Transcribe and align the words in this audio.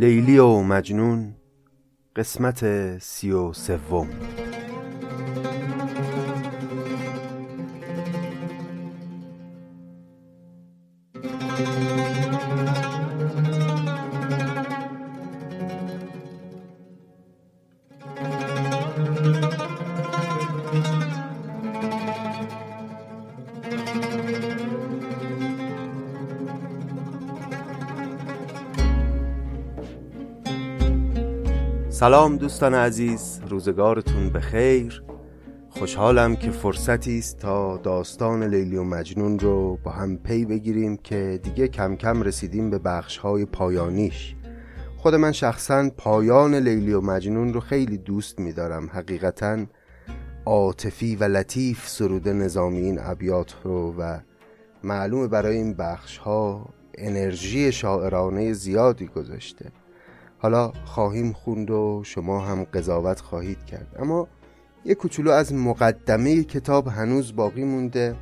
لیلی 0.00 0.38
و 0.38 0.62
مجنون 0.62 1.34
قسمت 2.16 2.98
سی 2.98 3.32
و 3.32 3.52
سوم. 3.52 4.08
سلام 32.00 32.36
دوستان 32.36 32.74
عزیز 32.74 33.40
روزگارتون 33.48 34.30
به 34.30 34.40
خیر 34.40 35.02
خوشحالم 35.70 36.36
که 36.36 36.50
فرصتی 36.50 37.18
است 37.18 37.38
تا 37.38 37.76
داستان 37.76 38.42
لیلی 38.42 38.76
و 38.76 38.84
مجنون 38.84 39.38
رو 39.38 39.78
با 39.84 39.90
هم 39.90 40.16
پی 40.16 40.44
بگیریم 40.44 40.96
که 40.96 41.40
دیگه 41.42 41.68
کم 41.68 41.96
کم 41.96 42.22
رسیدیم 42.22 42.70
به 42.70 42.78
بخش 42.78 43.18
های 43.18 43.44
پایانیش. 43.44 44.34
خود 44.96 45.14
من 45.14 45.32
شخصا 45.32 45.90
پایان 45.96 46.54
لیلی 46.54 46.92
و 46.92 47.00
مجنون 47.00 47.52
رو 47.54 47.60
خیلی 47.60 47.98
دوست 47.98 48.38
میدارم. 48.38 48.90
حقیقتا 48.92 49.66
عاطفی 50.46 51.16
و 51.16 51.24
لطیف 51.24 51.88
سرود 51.88 52.28
نظامی 52.28 52.80
این 52.80 52.98
ابیات 53.02 53.54
رو 53.64 53.94
و 53.98 54.18
معلومه 54.84 55.28
برای 55.28 55.56
این 55.56 55.74
بخش 55.74 56.18
ها 56.18 56.68
انرژی 56.94 57.72
شاعرانه 57.72 58.52
زیادی 58.52 59.06
گذاشته. 59.06 59.72
حالا 60.42 60.72
خواهیم 60.84 61.32
خوند 61.32 61.70
و 61.70 62.02
شما 62.04 62.40
هم 62.40 62.64
قضاوت 62.64 63.20
خواهید 63.20 63.64
کرد. 63.64 63.96
اما 63.98 64.28
یه 64.84 64.94
کوچولو 64.94 65.30
از 65.30 65.54
مقدمه 65.54 66.42
کتاب 66.42 66.88
هنوز 66.88 67.36
باقی 67.36 67.64
مونده. 67.64 68.16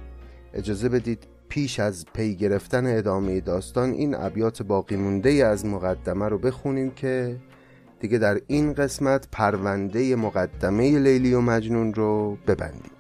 اجازه 0.54 0.88
بدید 0.88 1.26
پیش 1.48 1.80
از 1.80 2.04
پی 2.14 2.34
گرفتن 2.34 2.98
ادامه 2.98 3.40
داستان 3.40 3.90
این 3.90 4.14
ابیات 4.14 4.62
باقی 4.62 4.96
مونده 4.96 5.30
از 5.30 5.66
مقدمه 5.66 6.28
رو 6.28 6.38
بخونیم 6.38 6.90
که 6.90 7.36
دیگه 8.00 8.18
در 8.18 8.40
این 8.46 8.72
قسمت 8.72 9.28
پرونده 9.32 10.16
مقدمه 10.16 10.98
لیلی 10.98 11.34
و 11.34 11.40
مجنون 11.40 11.94
رو 11.94 12.38
ببندیم. 12.46 12.97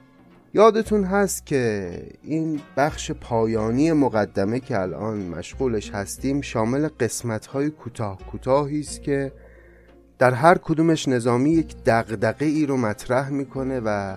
یادتون 0.54 1.04
هست 1.04 1.46
که 1.46 1.92
این 2.22 2.60
بخش 2.76 3.10
پایانی 3.10 3.92
مقدمه 3.92 4.60
که 4.60 4.80
الان 4.80 5.18
مشغولش 5.18 5.90
هستیم 5.90 6.40
شامل 6.40 6.88
قسمت 7.00 7.46
های 7.46 7.70
کوتاه 7.70 8.18
کوتاهی 8.30 8.80
است 8.80 9.02
که 9.02 9.32
در 10.18 10.34
هر 10.34 10.58
کدومش 10.58 11.08
نظامی 11.08 11.50
یک 11.50 11.76
دغدغه 11.86 12.46
ای 12.46 12.66
رو 12.66 12.76
مطرح 12.76 13.30
می‌کنه 13.30 13.80
و 13.84 14.16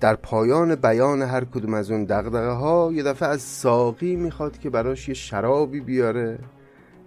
در 0.00 0.16
پایان 0.16 0.74
بیان 0.74 1.22
هر 1.22 1.44
کدوم 1.44 1.74
از 1.74 1.90
اون 1.90 2.04
دغدغه 2.04 2.50
ها 2.50 2.90
یه 2.92 3.02
دفعه 3.02 3.28
از 3.28 3.40
ساقی 3.42 4.16
می‌خواد 4.16 4.58
که 4.58 4.70
براش 4.70 5.08
یه 5.08 5.14
شرابی 5.14 5.80
بیاره 5.80 6.38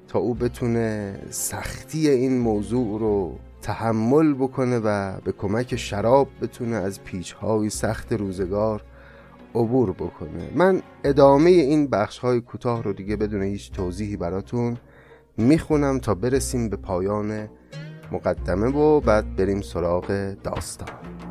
تا 0.07 0.19
او 0.19 0.33
بتونه 0.33 1.19
سختی 1.29 2.09
این 2.09 2.37
موضوع 2.37 2.99
رو 2.99 3.39
تحمل 3.61 4.33
بکنه 4.33 4.79
و 4.79 5.19
به 5.21 5.31
کمک 5.31 5.75
شراب 5.75 6.27
بتونه 6.41 6.75
از 6.75 7.03
پیچهای 7.03 7.69
سخت 7.69 8.13
روزگار 8.13 8.83
عبور 9.55 9.91
بکنه. 9.91 10.49
من 10.55 10.81
ادامه 11.03 11.49
این 11.49 11.87
بخش 11.87 12.19
های 12.19 12.41
کوتاه 12.41 12.83
رو 12.83 12.93
دیگه 12.93 13.15
بدون 13.15 13.43
هیچ 13.43 13.71
توضیحی 13.71 14.17
براتون 14.17 14.77
می‌خونم 15.37 15.99
تا 15.99 16.15
برسیم 16.15 16.69
به 16.69 16.75
پایان 16.75 17.49
مقدمه 18.11 18.67
و 18.67 18.99
بعد 18.99 19.35
بریم 19.35 19.61
سراغ 19.61 20.35
داستان. 20.43 21.26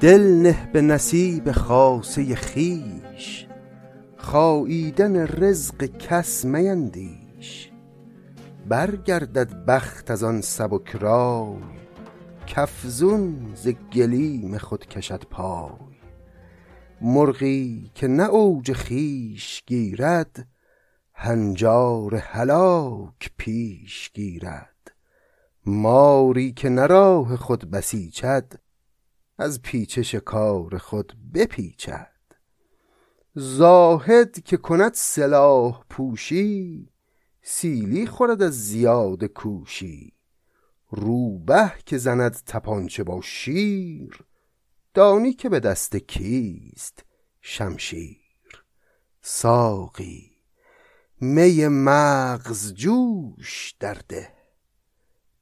دل 0.00 0.42
نه 0.42 0.70
به 0.72 0.82
نصیب 0.82 1.52
خاصه 1.52 2.34
خیش 2.34 3.46
خاییدن 4.16 5.16
رزق 5.26 5.84
کس 5.84 6.44
میندیش. 6.44 7.70
برگردد 8.68 9.64
بخت 9.64 10.10
از 10.10 10.24
آن 10.24 10.40
سبک 10.40 10.96
رای 10.96 11.56
کافزون 12.54 13.52
ز 13.54 13.68
گلیم 13.68 14.58
خود 14.58 14.86
کشد 14.86 15.24
پای. 15.30 15.70
مرغی 17.00 17.90
که 17.94 18.08
نه 18.08 18.24
اوج 18.24 18.72
خویش 18.72 19.62
گیرد 19.66 20.46
هنجار 21.14 22.14
هلاک 22.14 23.30
پیش 23.36 24.10
گیرد. 24.14 24.92
ماری 25.66 26.52
که 26.52 26.68
نه 26.68 26.86
راه 26.86 27.36
خود 27.36 27.70
بسیچد 27.70 28.52
از 29.38 29.62
پیچش 29.62 30.14
کار 30.14 30.78
خود 30.78 31.16
بپیچد. 31.34 32.12
زاهد 33.34 34.44
که 34.44 34.56
کند 34.56 34.94
سلاح 34.94 35.84
پوشی 35.90 36.88
سیلی 37.42 38.06
خورد 38.06 38.42
از 38.42 38.68
زیاد 38.68 39.24
کوشی. 39.24 40.12
روبه 40.90 41.72
که 41.86 41.98
زند 41.98 42.32
تپانچه 42.46 43.04
با 43.04 43.20
شیر 43.20 44.24
دانی 44.94 45.32
که 45.32 45.48
به 45.48 45.60
دست 45.60 45.96
کیست 45.96 47.04
شمشیر. 47.40 48.26
ساقی 49.22 50.36
می 51.20 51.68
مغز 51.68 52.74
جوش 52.74 53.74
درده 53.80 54.32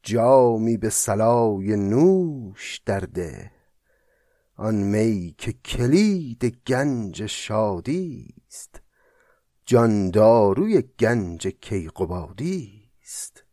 جامی 0.02 0.76
به 0.76 0.90
صلای 0.90 1.76
نوش 1.76 2.78
درده 2.86 3.53
آن 4.56 4.74
می 4.74 5.34
که 5.38 5.52
کلید 5.52 6.44
گنج 6.66 7.26
شادی 7.26 8.34
است. 8.48 8.80
جانداروی 9.66 10.82
گنج 10.82 11.46
کیقبادی 11.46 12.90
است. 13.02 13.44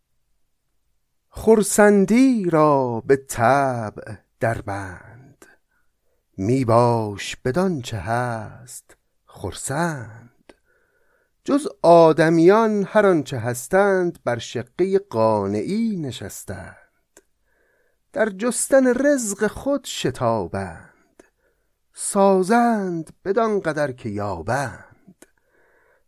خرسندی 1.30 2.50
را 2.50 3.04
به 3.06 3.16
طبع 3.16 4.16
دربند. 4.40 5.46
می 6.38 6.66
باش 6.66 7.36
بدانچه 7.36 7.98
هست 7.98 8.98
خرسند. 9.26 10.54
جز 11.44 11.68
آدمیان 11.82 12.84
هر 12.88 13.06
آنچه 13.06 13.38
هستند 13.38 14.20
بر 14.24 14.38
شقه 14.38 15.00
قانعی 15.00 15.98
نشستند. 15.98 16.76
در 18.14 18.30
جستن 18.30 18.88
رزق 19.06 19.48
خود 19.48 19.86
شتابند. 19.86 20.91
سازند 21.94 23.10
بدان 23.26 23.60
قدر 23.60 23.92
که 23.92 24.10
یابند. 24.10 25.26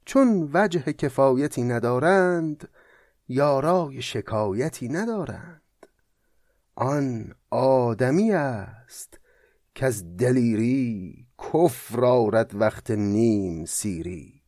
چون 0.06 0.50
وجه 0.54 0.82
کفایتی 0.94 1.64
ندارند 1.64 2.70
یارای 3.28 4.02
شکایتی 4.02 4.88
ندارند. 4.88 5.62
آن 6.76 7.36
آدمی 7.50 8.32
است 8.32 9.20
که 9.76 9.86
از 9.86 10.18
دلیری 10.18 11.28
کفر 11.40 12.06
آرد 12.06 12.52
وقت 12.56 12.92
نیم 12.92 13.66
سیری. 13.66 14.42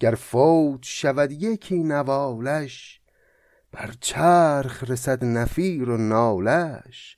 گر 0.00 0.14
فوت 0.14 0.82
شود 0.82 1.32
یکی 1.32 1.82
نوالش 1.82 3.00
بر 3.72 3.94
چرخ 4.00 4.84
رسد 4.90 5.24
نفیر 5.24 5.90
و 5.90 5.96
نالش. 5.96 7.16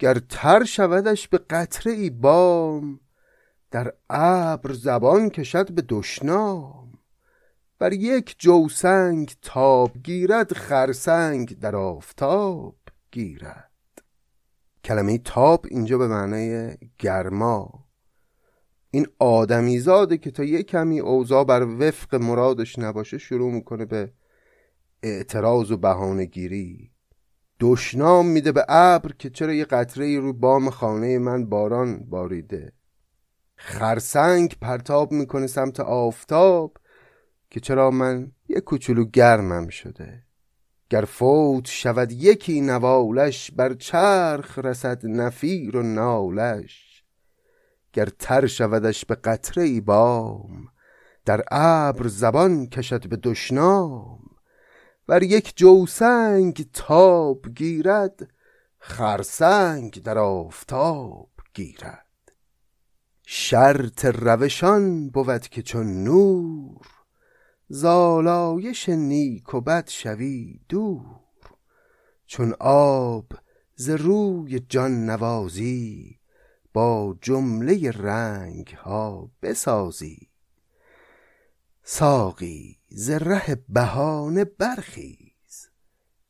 گر 0.00 0.18
تر 0.18 0.64
شودش 0.64 1.28
به 1.28 1.38
قطره 1.38 1.92
ای 1.92 2.10
بام 2.10 3.00
در 3.70 3.92
ابر 4.10 4.72
زبان 4.72 5.30
کشد 5.30 5.72
به 5.72 5.82
دشنام. 5.88 6.98
بر 7.78 7.92
یک 7.92 8.36
جوسنگ 8.38 9.34
تاب 9.42 9.96
گیرد 10.04 10.52
خرسنگ 10.52 11.58
در 11.58 11.76
آفتاب 11.76 12.76
گیرد. 13.10 13.70
کلمه 14.84 15.18
تاب 15.18 15.66
اینجا 15.70 15.98
به 15.98 16.08
معنای 16.08 16.76
گرما. 16.98 17.86
این 18.90 19.06
آدمیزاده 19.18 20.18
که 20.18 20.30
تا 20.30 20.44
یه 20.44 20.62
کمی 20.62 21.00
اوضاع 21.00 21.44
بر 21.44 21.62
وفق 21.62 22.14
مرادش 22.14 22.78
نباشه 22.78 23.18
شروع 23.18 23.52
می‌کنه 23.52 23.84
به 23.84 24.12
اعتراض 25.02 25.70
و 25.70 25.76
بهانه 25.76 26.24
گیری 26.24 26.89
دشنام 27.60 28.26
میده 28.26 28.52
به 28.52 28.64
ابر 28.68 29.12
که 29.18 29.30
چرا 29.30 29.52
یه 29.52 29.64
قطره 29.64 30.18
روی 30.18 30.32
بام 30.32 30.70
خانه 30.70 31.18
من 31.18 31.46
باران 31.46 31.98
باریده. 31.98 32.72
خرسنگ 33.56 34.56
پرتاب 34.60 35.12
می‌کنه 35.12 35.46
سمت 35.46 35.80
آفتاب 35.80 36.76
که 37.50 37.60
چرا 37.60 37.90
من 37.90 38.32
یه 38.48 38.60
کوچولو 38.60 39.04
گرمم 39.04 39.68
شده. 39.68 40.22
گر 40.90 41.04
فوت 41.04 41.66
شود 41.66 42.12
یکی 42.12 42.60
نوالش 42.60 43.50
بر 43.50 43.74
چرخ 43.74 44.58
رسد 44.58 45.06
نفیر 45.06 45.76
و 45.76 45.82
نالش. 45.82 47.04
گر 47.92 48.08
تر 48.18 48.46
شودش 48.46 49.04
به 49.04 49.14
قطره 49.14 49.62
ای 49.62 49.80
بام 49.80 50.68
در 51.24 51.44
ابر 51.50 52.06
زبان 52.06 52.66
کشد 52.66 53.08
به 53.08 53.16
دشنام. 53.16 54.19
بر 55.10 55.22
یک 55.22 55.52
جوسنگ 55.56 56.70
تاب 56.72 57.48
گیرد 57.54 58.30
خرسنگ 58.78 60.02
در 60.02 60.18
آفتاب 60.18 61.30
گیرد. 61.54 62.32
شرط 63.26 64.04
روشان 64.04 65.08
بود 65.08 65.48
که 65.48 65.62
چون 65.62 66.04
نور 66.04 66.86
زالایش 67.68 68.88
نیک 68.88 69.54
و 69.54 69.60
بد 69.60 69.88
شوی 69.88 70.60
دور. 70.68 71.20
چون 72.26 72.54
آب 72.60 73.32
ز 73.74 73.90
روی 73.90 74.60
جان 74.60 75.10
نوازی 75.10 76.18
با 76.72 77.16
جمله 77.22 77.90
رنگ 77.90 78.68
ها 78.68 79.30
بسازی. 79.42 80.28
ساقی 81.82 82.79
ز 82.92 83.10
ره 83.10 83.64
بهانه 83.68 84.44
برخیز. 84.44 85.68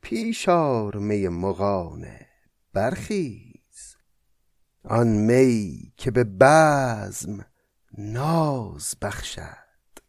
پیش 0.03 0.49
آر 0.49 0.97
می 0.97 1.29
مغانه 1.29 2.27
برخیز. 2.73 3.97
آن 4.85 5.09
می 5.09 5.93
که 5.97 6.11
به 6.11 6.25
بزم 6.25 7.47
ناز 7.99 8.95
بخشد 9.03 10.01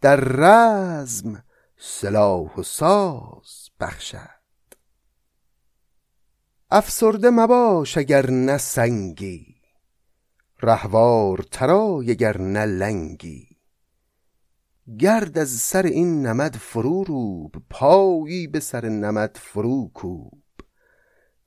در 0.00 0.16
رزم 0.16 1.44
سلاح 1.76 2.54
و 2.54 2.62
ساز 2.62 3.70
بخشد. 3.80 4.44
افسرده 6.70 7.30
مباش 7.30 7.98
اگر 7.98 8.30
نه 8.30 8.58
سنگی 8.58 9.56
رهوار 10.62 11.38
ترای 11.50 12.10
اگر 12.10 12.40
نه 12.40 12.64
لنگی. 12.64 13.53
گرد 14.98 15.38
از 15.38 15.50
سر 15.50 15.82
این 15.82 16.26
نمد 16.26 16.56
فرو 16.56 17.04
روب 17.04 17.54
پایی 17.70 18.46
به 18.46 18.60
سر 18.60 18.88
نمد 18.88 19.38
فرو 19.42 19.90
کوب 19.94 20.42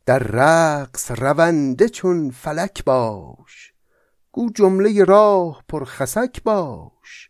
در 0.06 0.20
رقص 0.20 1.12
رونده 1.12 1.90
چون 1.90 2.32
فلک 2.32 2.84
باش 2.84 3.74
گو 4.38 4.50
جمله 4.50 5.04
راه 5.04 5.64
پر 5.70 5.86
خسک 5.86 6.44
باش. 6.44 7.30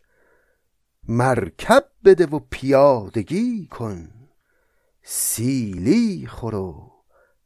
مرکب 1.08 1.86
بده 2.06 2.26
و 2.26 2.40
پیادگی 2.50 3.68
کن 3.68 4.10
سیلی 5.04 6.28
خور 6.28 6.56
و 6.56 6.92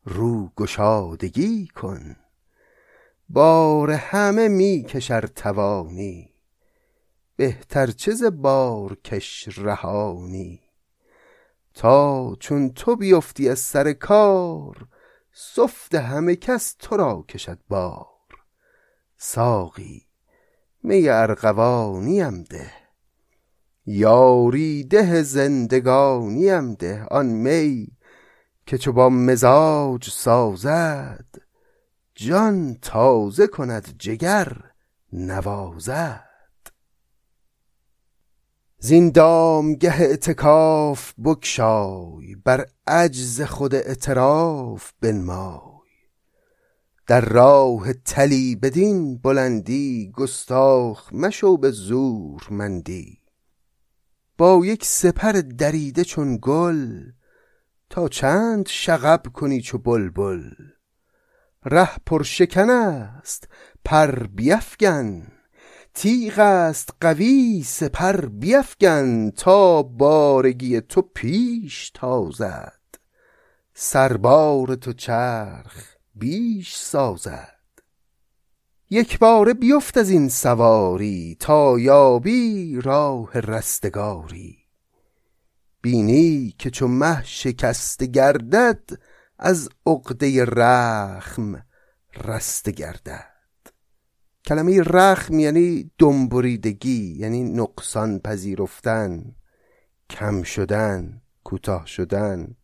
رو 0.06 0.52
گشادگی 0.58 1.68
کن. 1.68 2.16
بار 3.30 3.92
همه 3.92 4.48
می 4.48 4.84
کشر 4.84 5.28
توانی 5.28 6.31
بهتر 7.42 8.30
بار 8.30 8.96
کش 8.96 9.50
رهانی؟ 9.58 10.62
تا 11.74 12.36
چون 12.40 12.70
تو 12.70 12.96
بیفتی 12.96 13.50
از 13.50 13.60
سر 13.60 13.94
کار 13.94 14.88
سفت 15.34 15.96
همه 15.96 16.36
کس 16.36 16.76
تو 16.80 16.98
را 16.98 17.26
کشد 17.30 17.60
بار. 17.70 18.08
ساقی 19.18 20.08
می 20.84 21.10
ارغوانیم 21.10 22.44
ده. 22.44 22.72
یاری 23.86 24.84
ده 24.84 25.24
زندگانیم 25.24 26.74
ده 26.74 27.06
آن 27.12 27.26
می 27.26 27.88
که 28.66 28.78
چو 28.78 28.92
با 28.92 29.10
مزاج 29.10 30.10
سازد 30.10 31.26
جان 32.16 32.78
تازه 32.82 33.48
کند 33.48 33.96
جگر 33.98 34.58
نوازد. 35.14 36.31
زین 38.84 39.10
دامگه 39.12 40.02
اعتکاف 40.02 41.14
بگشای 41.14 42.36
بر 42.36 42.66
عجز 42.88 43.42
خود 43.42 43.76
اعتراف 43.76 44.92
بنمای. 45.02 45.62
در 47.08 47.22
راه 47.22 47.94
تلی 47.94 48.56
بدین 48.56 49.18
بلندی 49.18 50.12
گستاخ 50.16 51.14
مشو 51.14 51.58
به 51.58 51.72
زور 51.72 52.48
مندی. 52.52 53.18
با 54.38 54.62
یک 54.66 54.86
سپر 54.86 55.32
دریده 55.32 56.04
چون 56.04 56.40
گل 56.42 57.12
تا 57.90 58.08
چند 58.08 58.68
شغب 58.68 59.24
کنی 59.34 59.62
چو 59.62 59.78
بلبل. 59.78 60.44
ره 61.66 61.90
پرشکن 62.06 62.70
است 62.70 63.48
پر 63.86 64.28
بیفگن. 64.28 65.28
تیغ 65.94 66.40
است 66.40 66.90
قوی 67.02 67.64
سپر 67.66 68.26
بیفگن 68.26 69.30
تا 69.30 69.84
بارگی 69.84 70.82
تو 70.82 71.02
پیش 71.02 71.92
تازد. 71.94 72.82
سربار 73.74 74.76
تو 74.76 74.94
چرخ 74.94 75.96
بیش 76.16 76.76
سازد. 76.76 77.58
یک 78.90 79.20
باره 79.20 79.54
بیفت 79.54 79.98
از 79.98 80.10
این 80.10 80.30
سواری 80.30 81.38
تا 81.40 81.80
یابی 81.80 82.80
راه 82.82 83.40
رستگاری. 83.40 84.58
بینی 85.82 86.56
که 86.60 86.70
چو 86.70 86.88
مه 86.88 87.24
شکسته 87.26 88.06
گردد 88.06 88.90
از 89.40 89.70
عقده 89.86 90.46
رخم 90.46 91.66
رسته 92.26 92.72
گردد. 92.72 93.31
کلمه 94.46 94.82
رخم 94.82 95.40
یعنی 95.40 95.92
دنبریدگی 95.98 97.16
یعنی 97.18 97.44
نقصان 97.44 98.20
پذیرفتن 98.20 99.36
کم 100.10 100.44
شدن 100.44 101.22
کوتاه 101.44 101.86
شدن. 101.86 102.56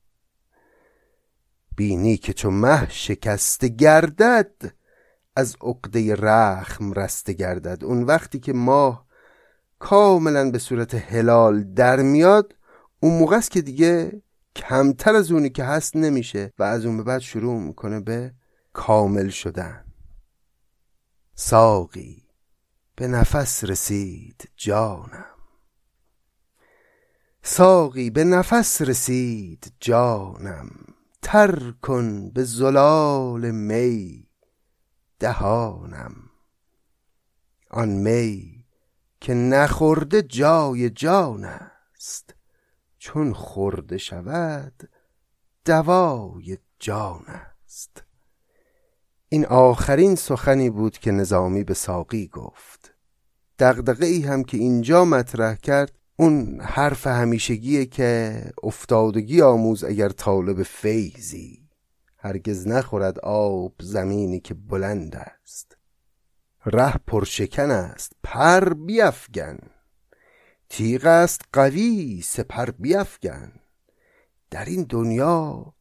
بینی 1.75 2.17
که 2.17 2.33
چو 2.33 2.51
مه 2.51 2.89
شکسته 2.89 3.67
گردد 3.67 4.51
از 5.35 5.55
عقده 5.61 6.15
رخم 6.15 6.93
رسته 6.93 7.33
گردد. 7.33 7.83
اون 7.83 8.03
وقتی 8.03 8.39
که 8.39 8.53
ماه 8.53 9.07
کاملا 9.79 10.51
به 10.51 10.59
صورت 10.59 10.95
هلال 10.95 11.63
در 11.63 12.01
میاد 12.01 12.55
اون 12.99 13.19
موقع 13.19 13.37
است 13.37 13.51
که 13.51 13.61
دیگه 13.61 14.21
کمتر 14.55 15.15
از 15.15 15.31
اونی 15.31 15.49
که 15.49 15.63
هست 15.63 15.95
نمیشه 15.95 16.53
و 16.59 16.63
از 16.63 16.85
اون 16.85 16.97
به 16.97 17.03
بعد 17.03 17.21
شروع 17.21 17.59
می‌کنه 17.61 17.99
به 17.99 18.33
کامل 18.73 19.29
شدن. 19.29 19.86
ساقی 21.39 22.23
به 22.95 23.07
نفس 23.07 23.63
رسید 23.63 24.49
جانم. 24.55 25.25
ساقی 27.41 28.09
به 28.09 28.23
نفس 28.23 28.81
رسید 28.81 29.73
جانم. 29.79 30.69
تر 31.21 31.71
کن 31.71 32.29
به 32.29 32.43
زلال 32.43 33.51
می 33.51 34.27
دهانم. 35.19 36.15
آن 37.69 37.89
می 37.89 38.65
که 39.21 39.33
نخورده 39.33 40.21
جای 40.21 40.89
جان 40.89 41.45
است 41.45 42.35
چون 42.97 43.33
خورده 43.33 43.97
شود 43.97 44.89
دوای 45.65 46.57
جان 46.79 47.25
است. 47.25 48.06
این 49.29 49.45
آخرین 49.45 50.15
سخنی 50.15 50.69
بود 50.69 50.97
که 50.97 51.11
نظامی 51.11 51.63
به 51.63 51.73
ساقی 51.73 52.27
گفت. 52.27 52.93
دقدقه 53.59 54.05
ای 54.05 54.21
هم 54.21 54.43
که 54.43 54.57
اینجا 54.57 55.05
مطرح 55.05 55.55
کرد 55.55 55.91
اون 56.15 56.61
حرف 56.61 57.07
همیشگیه 57.07 57.85
که 57.85 58.41
افتادگی 58.63 59.41
آموز 59.41 59.83
اگر 59.83 60.09
طالب 60.09 60.63
فیزی 60.63 61.67
هرگز 62.17 62.67
نخورد 62.67 63.19
آب 63.19 63.73
زمینی 63.79 64.39
که 64.39 64.53
بلند 64.53 65.15
است. 65.15 65.77
ره 66.65 66.93
پرشکن 67.07 67.71
است 67.71 68.11
پر 68.23 68.73
بیفگن. 68.73 69.57
تیغ 70.69 71.05
است 71.05 71.41
قوی 71.53 72.21
سپر 72.21 72.69
بیفگن. 72.71 73.51
در 74.51 74.65
این 74.65 74.83
دنیا 74.83 75.73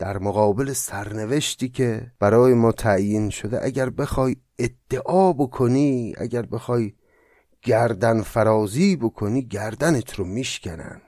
در 0.00 0.18
مقابل 0.18 0.72
سرنوشتی 0.72 1.68
که 1.68 2.12
برای 2.18 2.54
ما 2.54 2.72
تعیین 2.72 3.30
شده 3.30 3.64
اگر 3.64 3.90
بخوای 3.90 4.36
ادعا 4.58 5.32
بکنی 5.32 6.14
اگر 6.18 6.42
بخوای 6.42 6.92
گردن 7.62 8.22
فرازی 8.22 8.96
بکنی 8.96 9.42
گردنت 9.42 10.14
رو 10.14 10.24
میشکنن. 10.24 11.02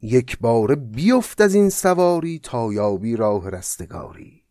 یک 0.00 0.38
بار 0.38 0.74
بیفت 0.74 1.40
از 1.40 1.54
این 1.54 1.70
سواری 1.70 2.38
تا 2.38 2.72
یابی 2.72 3.16
راه 3.16 3.50
رستگاری. 3.50 4.42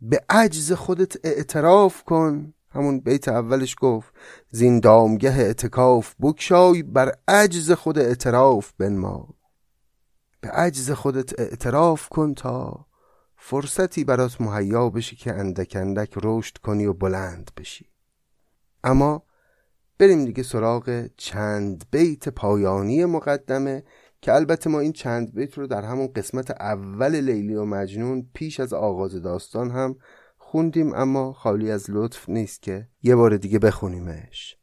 به 0.00 0.24
عجز 0.28 0.72
خودت 0.72 1.26
اعتراف 1.26 2.02
کن. 2.02 2.54
همون 2.70 3.00
بیت 3.00 3.28
اولش 3.28 3.76
گفت 3.80 4.14
زین 4.50 4.80
دامگه 4.80 5.32
اعتکاف 5.32 6.14
بکشای 6.20 6.82
بر 6.82 7.12
عجز 7.28 7.72
خود 7.72 7.98
اعتراف 7.98 8.72
بنما. 8.78 9.34
به 10.40 10.48
عجز 10.48 10.90
خودت 10.90 11.40
اعتراف 11.40 12.08
کن 12.08 12.34
تا 12.34 12.87
فرصتی 13.40 14.04
برات 14.04 14.40
مهیا 14.40 14.90
بشی 14.90 15.16
که 15.16 15.32
اندک 15.32 15.76
اندک 15.76 16.12
رشد 16.22 16.58
کنی 16.58 16.86
و 16.86 16.92
بلند 16.92 17.50
بشی. 17.56 17.86
اما 18.84 19.22
بریم 19.98 20.24
دیگه 20.24 20.42
سراغ 20.42 21.06
چند 21.16 21.84
بیت 21.90 22.28
پایانی 22.28 23.04
مقدمه 23.04 23.84
که 24.20 24.34
البته 24.34 24.70
ما 24.70 24.80
این 24.80 24.92
چند 24.92 25.34
بیت 25.34 25.58
رو 25.58 25.66
در 25.66 25.82
همون 25.82 26.06
قسمت 26.06 26.50
اول 26.50 27.16
لیلی 27.16 27.54
و 27.54 27.64
مجنون 27.64 28.30
پیش 28.34 28.60
از 28.60 28.72
آغاز 28.72 29.22
داستان 29.22 29.70
هم 29.70 29.96
خوندیم 30.38 30.94
اما 30.94 31.32
خالی 31.32 31.70
از 31.70 31.90
لطف 31.90 32.28
نیست 32.28 32.62
که 32.62 32.88
یه 33.02 33.16
بار 33.16 33.36
دیگه 33.36 33.58
بخونیمش. 33.58 34.56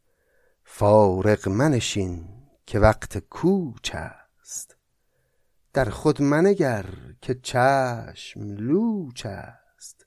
فارق 0.64 1.50
منشین 1.50 2.28
که 2.66 2.80
وقت 2.80 3.18
کوچ 3.18 3.96
است. 3.96 4.75
در 5.76 5.90
خود 5.90 6.22
منگر 6.22 6.86
که 7.22 7.36
چشم 7.44 8.42
لوچ 8.42 9.26
است. 9.26 10.06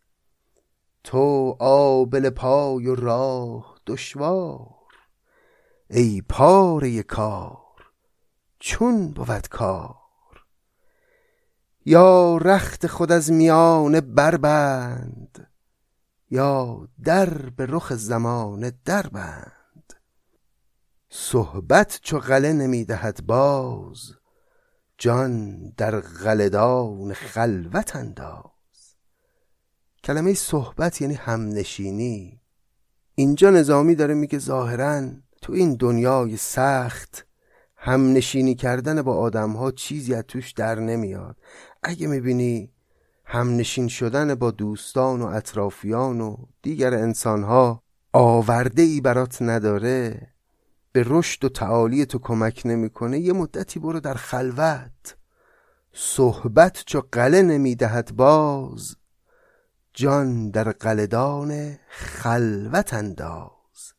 تو 1.04 1.56
آبل 1.60 2.30
پای 2.30 2.87
و 2.87 2.94
راه 2.94 3.80
دشوار. 3.87 4.68
ای 5.90 6.22
پاره 6.28 7.02
کار 7.02 7.92
چون 8.58 9.08
بود 9.08 9.48
کار. 9.48 9.96
یا 11.84 12.37
رخت 12.37 12.87
خود 12.87 13.12
از 13.12 13.32
میان 13.32 14.00
بربند 14.00 15.50
یا 16.30 16.88
در 17.04 17.30
به 17.30 17.66
رخ 17.68 17.94
زمانه 17.94 18.72
دربند. 18.84 19.92
صحبت 21.08 22.00
چو 22.02 22.18
غله 22.18 22.52
نمی‌دهد 22.52 23.26
باز 23.26 24.17
جان 24.99 25.59
در 25.76 26.00
غلدان 26.00 27.12
خلوت 27.12 27.97
انداز. 27.97 28.50
کلمه 30.05 30.35
صحبت 30.35 31.00
یعنی 31.00 31.14
همنشینی. 31.14 32.40
اینجا 33.14 33.50
نظامی 33.50 33.95
داره 33.95 34.14
میگه 34.14 34.38
ظاهرا 34.38 35.11
تو 35.43 35.52
این 35.52 35.75
دنیای 35.75 36.37
سخت 36.37 37.26
همنشینی 37.76 38.55
کردن 38.55 39.02
با 39.02 39.17
آدم 39.17 39.52
ها 39.52 39.71
چیزی 39.71 40.14
از 40.14 40.25
توش 40.28 40.52
در 40.52 40.75
نمیاد. 40.75 41.37
اگه 41.83 42.07
می‌بینی 42.07 42.73
همنشین 43.25 43.88
شدن 43.88 44.35
با 44.35 44.50
دوستان 44.50 45.23
و 45.23 45.26
اطرافیان 45.26 46.21
و 46.21 46.37
دیگر 46.62 46.95
انسان 46.95 47.43
ها 47.43 47.83
آورده 48.12 48.83
ای 48.83 49.00
برات 49.00 49.43
نداره 49.43 50.28
به 50.99 51.05
رشد 51.07 51.45
و 51.45 51.49
تعالی 51.49 52.07
تو 52.07 52.19
کمک 52.19 52.62
نمی‌کنه 52.64 53.19
یه 53.19 53.33
مدتی 53.33 53.81
برو 53.81 54.00
در 54.00 54.14
خلوت. 54.14 55.17
صحبت 55.93 56.83
چو 56.87 57.02
قله 57.12 57.43
نمی‌دهد 57.43 58.17
باز 58.17 58.97
جان 59.95 60.50
در 60.50 60.73
قلدان 60.73 61.78
خلوت 61.88 62.95
انداز. 62.95 63.93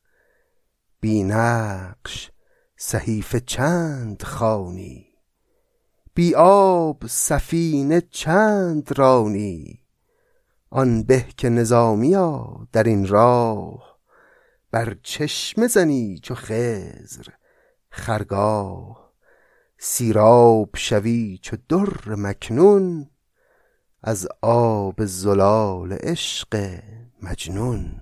بینقش 0.99 2.31
صحیفه 2.77 3.39
چند 3.39 4.23
خانی 4.23 5.07
بی 6.13 6.35
آب 6.35 7.03
سفینه 7.07 8.01
چند 8.01 8.99
رانی. 8.99 9.79
آن 10.69 11.03
به 11.03 11.25
که 11.37 11.49
نظامیا 11.49 12.67
در 12.71 12.83
این 12.83 13.07
راه 13.07 13.88
بر 14.71 14.97
چشمه 15.03 15.67
زنی 15.67 16.19
چو 16.23 16.35
خزر 16.35 17.27
خرگاه 17.89 19.13
سیراب 19.77 20.69
شوی 20.75 21.39
چو 21.41 21.57
در 21.69 22.15
مکنون. 22.15 23.09
از 24.03 24.27
آب 24.41 25.05
زلال 25.05 25.93
عشق 25.93 26.79
مجنون. 27.23 28.01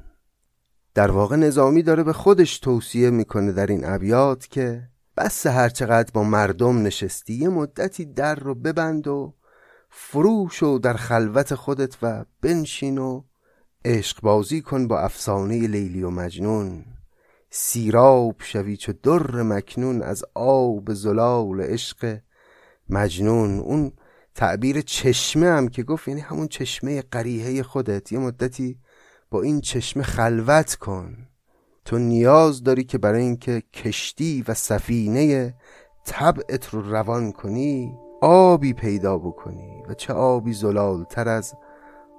در 0.93 1.11
واقع 1.11 1.35
نظامی 1.35 1.83
داره 1.83 2.03
به 2.03 2.13
خودش 2.13 2.59
توصیه 2.59 3.09
می‌کنه 3.09 3.51
در 3.51 3.67
این 3.67 3.85
ابیات 3.85 4.47
که 4.47 4.89
بس 5.17 5.47
هرچقدر 5.47 6.11
با 6.13 6.23
مردم 6.23 6.83
نشستی 6.83 7.33
یه 7.33 7.49
مدتی 7.49 8.05
در 8.05 8.35
رو 8.35 8.55
ببند 8.55 9.07
و 9.07 9.33
فروش 9.89 10.63
و 10.63 10.79
در 10.79 10.93
خلوت 10.93 11.55
خودت 11.55 11.97
و 12.01 12.25
بنشین 12.41 12.97
و 12.97 13.23
عشق 13.85 14.21
بازی 14.21 14.61
کن 14.61 14.87
با 14.87 14.99
افسانه 14.99 15.67
لیلی 15.67 16.03
و 16.03 16.09
مجنون. 16.09 16.85
سیراب 17.49 18.35
شوی 18.39 18.77
چو 18.77 18.93
در 19.03 19.41
مکنون 19.41 20.01
از 20.01 20.23
آب 20.35 20.93
زلال 20.93 21.61
عشق 21.61 22.17
مجنون. 22.89 23.59
اون 23.59 23.91
تعبیر 24.35 24.81
چشمه 24.81 25.47
هم 25.47 25.67
که 25.67 25.83
گفت 25.83 26.07
یعنی 26.07 26.21
همون 26.21 26.47
چشمه 26.47 27.01
قریحه 27.01 27.63
خودت. 27.63 28.11
یه 28.11 28.19
مدتی 28.19 28.79
با 29.31 29.41
این 29.41 29.61
چشمه 29.61 30.03
خلوت 30.03 30.75
کن. 30.75 31.27
تو 31.85 31.97
نیاز 31.97 32.63
داری 32.63 32.83
که 32.83 32.97
برای 32.97 33.21
اینکه 33.21 33.63
کشتی 33.73 34.45
و 34.47 34.53
سفینه 34.53 35.53
طبعت 36.05 36.69
رو 36.69 36.81
روان 36.81 37.31
کنی 37.31 37.97
آبی 38.21 38.73
پیدا 38.73 39.17
بکنی 39.17 39.83
و 39.89 39.93
چه 39.93 40.13
آبی 40.13 40.55
تر 41.09 41.29
از 41.29 41.53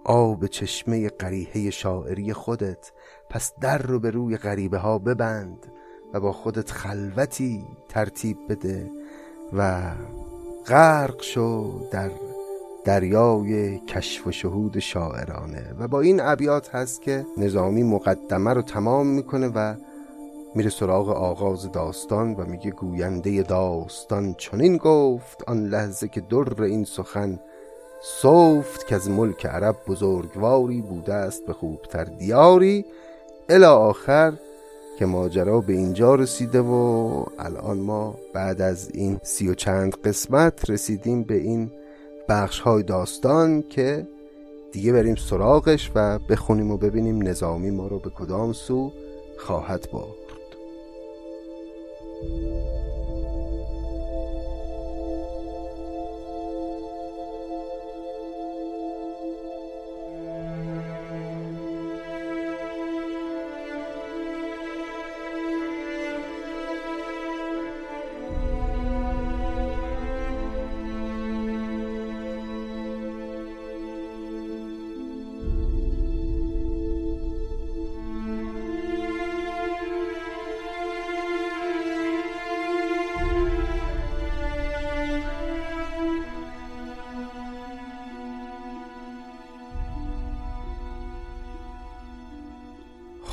آب 0.09 0.47
چشمه 0.47 1.09
قریحه 1.09 1.71
شاعری 1.71 2.33
خودت 2.33 2.93
پس 3.31 3.53
در 3.61 3.79
رو 3.79 4.01
به 4.01 4.11
روی 4.11 4.37
غریبه 4.37 4.79
ها 4.79 4.99
ببند 4.99 5.67
و 6.15 6.21
با 6.21 6.33
خودت 6.33 6.71
خلوتی 6.71 7.65
ترتیب 7.89 8.37
بده 8.49 8.91
و 9.53 9.83
غرق 10.67 11.23
شو 11.23 11.81
در 11.91 12.11
دریای 12.85 13.79
کشف 13.79 14.27
و 14.27 14.33
شهود 14.33 14.79
شاعرانه. 14.79 15.75
و 15.79 15.89
با 15.89 16.01
این 16.01 16.21
ابیات 16.21 16.75
هست 16.75 17.03
که 17.03 17.27
نظامی 17.37 17.83
مقدمه 17.83 18.55
رو 18.55 18.63
تمام 18.63 19.07
می‌کنه 19.07 19.49
و 19.49 19.75
میره 20.55 20.71
سراغ 20.71 21.09
آغاز 21.09 21.73
داستان 21.73 22.35
و 22.35 22.45
میگه 22.45 22.71
گوینده 22.71 23.43
داستان 23.43 24.35
چنین 24.35 24.77
گفت 24.77 25.43
آن 25.47 25.65
لحظه 25.65 26.09
که 26.09 26.21
در 26.21 26.63
این 26.63 26.85
سخن 26.85 27.41
صفت 28.03 28.87
که 28.87 28.95
از 28.95 29.11
ملک 29.11 29.47
عرب 29.47 29.77
بزرگواری 29.87 30.83
بوده 30.83 31.15
است 31.15 31.47
به 31.47 31.53
خوبتر 31.53 32.05
دیاری 32.05 32.85
الا 33.49 33.77
آخر 33.77 34.33
که 34.99 35.07
ماجرا 35.07 35.61
به 35.61 35.73
اینجا 35.73 36.15
رسیده 36.15 36.61
و 36.61 37.25
الان 37.39 37.79
ما 37.79 38.15
بعد 38.33 38.61
از 38.61 38.91
این 38.95 39.21
سی 39.23 39.49
و 39.49 39.55
چند 39.55 39.97
قسمت 39.97 40.71
رسیدیم 40.71 41.23
به 41.23 41.35
این 41.35 41.71
بخش 42.29 42.61
های 42.61 42.83
داستان 42.83 43.63
که 43.63 44.07
دیگه 44.73 44.93
بریم 44.93 45.15
سراغش 45.15 45.91
و 45.95 46.19
بخونیم 46.19 46.71
و 46.71 46.77
ببینیم 46.77 47.23
نظامی 47.23 47.71
ما 47.71 47.87
رو 47.87 47.99
به 47.99 48.11
کدام 48.11 48.53
سو 48.53 48.93
خواهد 49.39 49.89
برد. 49.93 50.29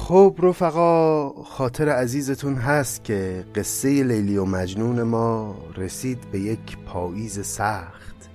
خب 0.08 0.36
رفقا 0.44 1.30
خاطر 1.30 1.90
عزیزتون 1.90 2.56
هست 2.56 3.04
که 3.04 3.46
قصه 3.56 4.04
لیلی 4.04 4.38
و 4.38 4.46
مجنون 4.46 5.04
ما 5.04 5.56
رسید 5.78 6.32
به 6.32 6.40
یک 6.40 6.78
پاییز 6.78 7.46
سخت. 7.46 8.30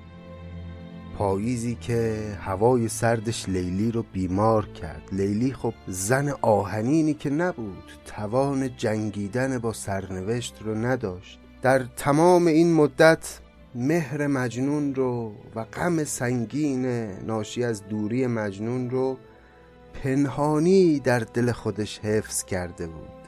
پاییزی 1.19 1.75
که 1.75 2.23
هوای 2.41 2.89
سردش 2.89 3.49
لیلی 3.49 3.91
رو 3.91 4.05
بیمار 4.13 4.67
کرد. 4.67 5.03
لیلی 5.13 5.53
خب 5.53 5.75
زن 5.89 6.29
آهنینی 6.43 7.15
که 7.15 7.31
نبود 7.31 7.93
توان 8.05 8.77
جنگیدن 8.77 9.59
با 9.59 9.73
سرنوشت 9.73 10.55
رو 10.65 10.75
نداشت. 10.75 11.39
در 11.63 11.85
تمام 11.97 12.47
این 12.47 12.75
مدت 12.75 13.41
مهر 13.75 14.27
مجنون 14.27 14.95
رو 14.95 15.33
و 15.55 15.65
غم 15.65 16.05
سنگین 16.05 16.87
ناشی 17.27 17.65
از 17.65 17.89
دوری 17.89 18.27
مجنون 18.27 18.91
رو 18.91 19.17
پنهانی 19.95 21.01
در 21.01 21.19
دل 21.19 21.53
خودش 21.53 21.99
حفظ 21.99 22.45
کرده 22.45 22.87
بود. 22.87 23.21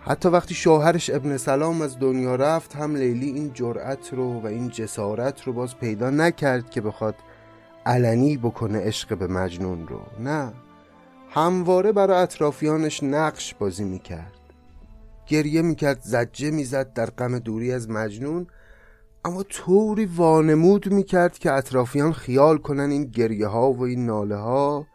حتی 0.00 0.28
وقتی 0.28 0.54
شوهرش 0.54 1.10
ابن 1.10 1.36
سلام 1.36 1.82
از 1.82 1.98
دنیا 1.98 2.34
رفت 2.34 2.76
هم 2.76 2.96
لیلی 2.96 3.30
این 3.30 3.52
جرأت 3.52 4.14
رو 4.14 4.40
و 4.40 4.46
این 4.46 4.68
جسارت 4.68 5.42
رو 5.42 5.52
باز 5.52 5.76
پیدا 5.76 6.10
نکرد 6.10 6.70
که 6.70 6.80
بخواد 6.80 7.14
علنی 7.86 8.36
بکنه 8.36 8.78
عشق 8.78 9.18
به 9.18 9.26
مجنون 9.26 9.88
رو. 9.88 10.00
نه 10.20 10.52
همواره 11.30 11.92
برای 11.92 12.22
اطرافیانش 12.22 13.02
نقش 13.02 13.54
بازی 13.54 13.84
می‌کرد. 13.84 14.32
گریه 15.26 15.62
می‌کرد 15.62 16.00
زجه 16.02 16.50
می‌زد 16.50 16.92
در 16.92 17.10
غم 17.10 17.38
دوری 17.38 17.72
از 17.72 17.90
مجنون 17.90 18.46
اما 19.24 19.42
طوری 19.42 20.06
وانمود 20.06 20.92
می‌کرد 20.92 21.38
که 21.38 21.52
اطرافیان 21.52 22.12
خیال 22.12 22.58
کنن 22.58 22.90
این 22.90 23.04
گریه 23.04 23.46
ها 23.46 23.72
و 23.72 23.82
این 23.82 24.06
ناله 24.06 24.36
ها 24.36 24.86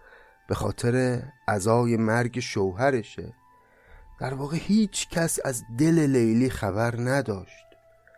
به 0.51 0.55
خاطر 0.55 1.23
ازای 1.47 1.97
مرگ 1.97 2.39
شوهرشه. 2.39 3.33
در 4.19 4.33
واقع 4.33 4.57
هیچ 4.57 5.09
کس 5.09 5.39
از 5.45 5.63
دل 5.77 5.99
لیلی 5.99 6.49
خبر 6.49 6.95
نداشت. 6.99 7.65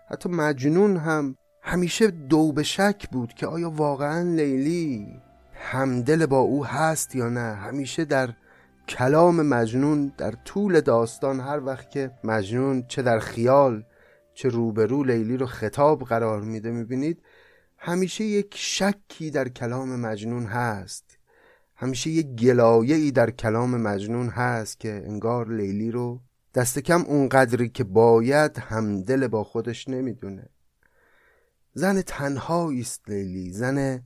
حتی 0.09 0.29
مجنون 0.29 0.97
هم 0.97 1.35
همیشه 1.61 2.07
دو 2.07 2.51
به 2.51 2.63
شک 2.63 3.09
بود 3.11 3.33
که 3.33 3.47
آیا 3.47 3.69
واقعا 3.69 4.21
لیلی 4.21 5.07
همدل 5.53 6.25
با 6.25 6.37
او 6.39 6.65
هست 6.65 7.15
یا 7.15 7.29
نه. 7.29 7.55
همیشه 7.55 8.05
در 8.05 8.29
کلام 8.87 9.41
مجنون 9.41 10.13
در 10.17 10.31
طول 10.31 10.81
داستان 10.81 11.39
هر 11.39 11.65
وقت 11.65 11.91
که 11.91 12.11
مجنون 12.23 12.83
چه 12.87 13.01
در 13.01 13.19
خیال 13.19 13.83
چه 14.33 14.49
روبرو 14.49 15.03
لیلی 15.03 15.37
رو 15.37 15.45
خطاب 15.45 16.03
قرار 16.03 16.41
میده 16.41 16.71
می‌بینید 16.71 17.23
همیشه 17.77 18.23
یک 18.23 18.55
شکی 18.57 19.31
در 19.31 19.47
کلام 19.47 19.99
مجنون 19.99 20.45
هست. 20.45 21.02
همیشه 21.83 22.09
یک 22.09 22.27
گلایه 22.27 22.95
ای 22.95 23.11
در 23.11 23.31
کلام 23.31 23.81
مجنون 23.81 24.29
هست 24.29 24.79
که 24.79 25.03
انگار 25.05 25.49
لیلی 25.49 25.91
رو 25.91 26.21
دست 26.55 26.79
کم 26.79 27.01
اونقدری 27.01 27.69
که 27.69 27.83
باید 27.83 28.57
همدل 28.57 29.27
با 29.27 29.43
خودش 29.43 29.87
نمی‌دونه. 29.87 30.49
زن 31.73 32.01
تنهایی 32.01 32.81
است 32.81 33.09
لیلی 33.09 33.53
زن 33.53 34.03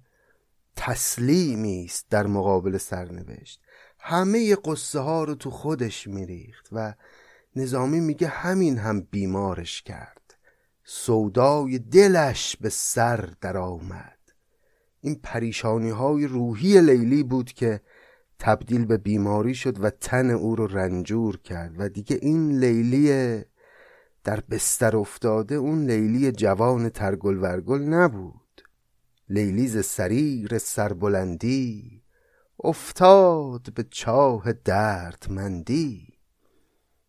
تسلیمی 0.75 1.85
است 1.85 2.05
در 2.09 2.27
مقابل 2.27 2.77
سرنوشت. 2.77 3.61
همه 3.99 4.55
قصه 4.55 4.99
ها 4.99 5.23
رو 5.23 5.35
تو 5.35 5.49
خودش 5.49 6.07
میریخت 6.07 6.69
و 6.71 6.93
نظامی 7.55 7.99
میگه 7.99 8.27
همین 8.27 8.77
هم 8.77 9.01
بیمارش 9.01 9.81
کرد. 9.81 10.35
سودای 10.83 11.79
دلش 11.79 12.57
به 12.57 12.69
سر 12.69 13.29
در 13.41 13.57
آمد 13.57 14.16
این 15.07 15.19
پریشانی 15.23 15.89
های 15.89 16.27
روحی 16.27 16.81
لیلی 16.81 17.23
بود 17.23 17.51
که 17.51 17.81
تبدیل 18.39 18.85
به 18.85 18.97
بیماری 18.97 19.55
شد 19.55 19.83
و 19.83 19.89
تن 19.89 20.29
او 20.29 20.55
رو 20.55 20.67
رنجور 20.67 21.37
کرد 21.37 21.75
و 21.77 21.89
دیگه 21.89 22.19
این 22.21 22.59
لیلی 22.59 23.43
در 24.23 24.39
بستر 24.39 24.97
افتاده 24.97 25.55
اون 25.55 25.85
لیلی 25.85 26.31
جوان 26.31 26.89
ترگل 26.89 27.37
ورگل 27.37 27.81
نبود 27.81 28.61
لیلیز 29.29 29.85
سریر 29.85 30.57
سربلندی 30.57 32.03
افتاد 32.59 33.73
به 33.73 33.83
چاه 33.83 34.53
دردمندی. 34.53 36.17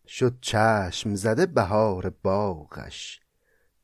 شد 0.07 0.37
چشم 0.41 1.15
زده 1.15 1.45
بهار 1.45 2.09
باغش 2.23 3.21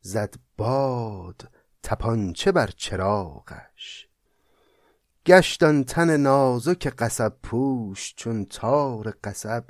زد 0.02 0.36
باد 0.58 1.50
تپانچه 1.84 2.52
بر 2.52 2.68
چراغش. 2.68 4.08
گشتان 5.28 5.84
تن 5.84 6.18
نازک 6.18 6.88
قصب 6.88 7.34
پوش 7.44 8.14
چون 8.16 8.46
تار 8.46 9.14
قصب 9.24 9.64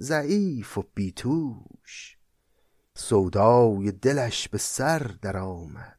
ضعیف 0.00 0.78
و 0.78 0.84
بیتوش. 0.94 2.18
سودای 2.94 3.92
دلش 3.92 4.48
به 4.48 4.58
سر 4.58 4.98
درآمد 5.22 5.98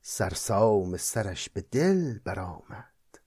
سرسام 0.00 0.96
سرش 0.96 1.48
به 1.48 1.60
دل 1.70 2.18
برآمد. 2.18 3.20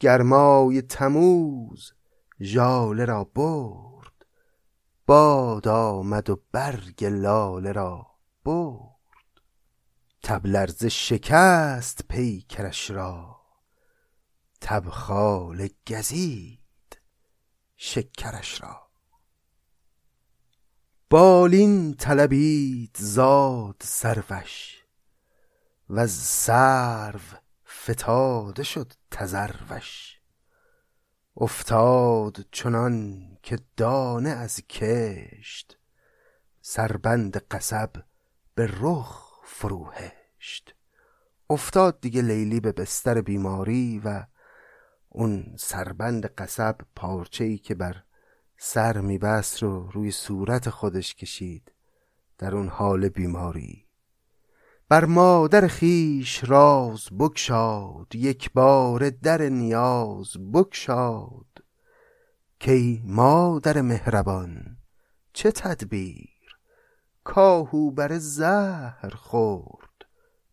گرمای 0.00 0.82
تموز 0.82 1.92
ژاله 2.40 3.04
را 3.04 3.24
برد 3.24 4.26
باد 5.06 5.68
آمد 5.68 6.30
و 6.30 6.42
برگ 6.52 7.04
لاله 7.04 7.72
را 7.72 8.06
برد. 8.44 8.92
تبلرز 10.22 10.84
شکست 10.84 12.04
پیکرش 12.08 12.90
را 12.90 13.41
تبخال 14.64 15.68
گزید 15.88 16.98
شکرش 17.76 18.62
را. 18.62 18.88
بالین 21.10 21.94
طلبید 21.94 22.96
زاد 23.00 23.76
سروش 23.84 24.84
و 25.88 25.98
از 26.00 26.10
سرو 26.10 27.20
فتاده 27.66 28.62
شد 28.62 28.92
تزروش. 29.10 30.20
افتاد 31.36 32.46
چنان 32.52 33.28
که 33.42 33.58
دانه 33.76 34.30
از 34.30 34.60
کشت 34.66 35.78
سربند 36.60 37.36
قصب 37.36 37.92
به 38.54 38.70
رخ 38.80 39.40
فروهشت. 39.44 40.74
افتاد 41.50 42.00
دیگه 42.00 42.22
لیلی 42.22 42.60
به 42.60 42.72
بستر 42.72 43.20
بیماری 43.20 43.98
و 44.04 44.26
اون 45.14 45.54
سربند 45.58 46.26
قصب 46.26 46.76
پارچه 46.96 47.44
ای 47.44 47.58
که 47.58 47.74
بر 47.74 48.02
سر 48.58 49.00
میبست 49.00 49.62
رو 49.62 49.90
روی 49.90 50.10
صورت 50.10 50.70
خودش 50.70 51.14
کشید. 51.14 51.72
در 52.38 52.54
اون 52.54 52.68
حال 52.68 53.08
بیماری. 53.08 53.86
بر 54.88 55.04
مادر 55.04 55.66
خیش 55.66 56.44
راز 56.44 57.08
بکشاد 57.18 58.14
یک 58.14 58.52
بار 58.52 59.10
در 59.10 59.42
نیاز 59.42 60.36
بکشاد 60.52 61.46
کی 62.58 63.02
مادر 63.04 63.80
مهربان 63.80 64.76
چه 65.32 65.50
تدبیر! 65.52 66.58
کاهو 67.24 67.90
بر 67.90 68.18
زهر 68.18 69.10
خورد 69.14 70.06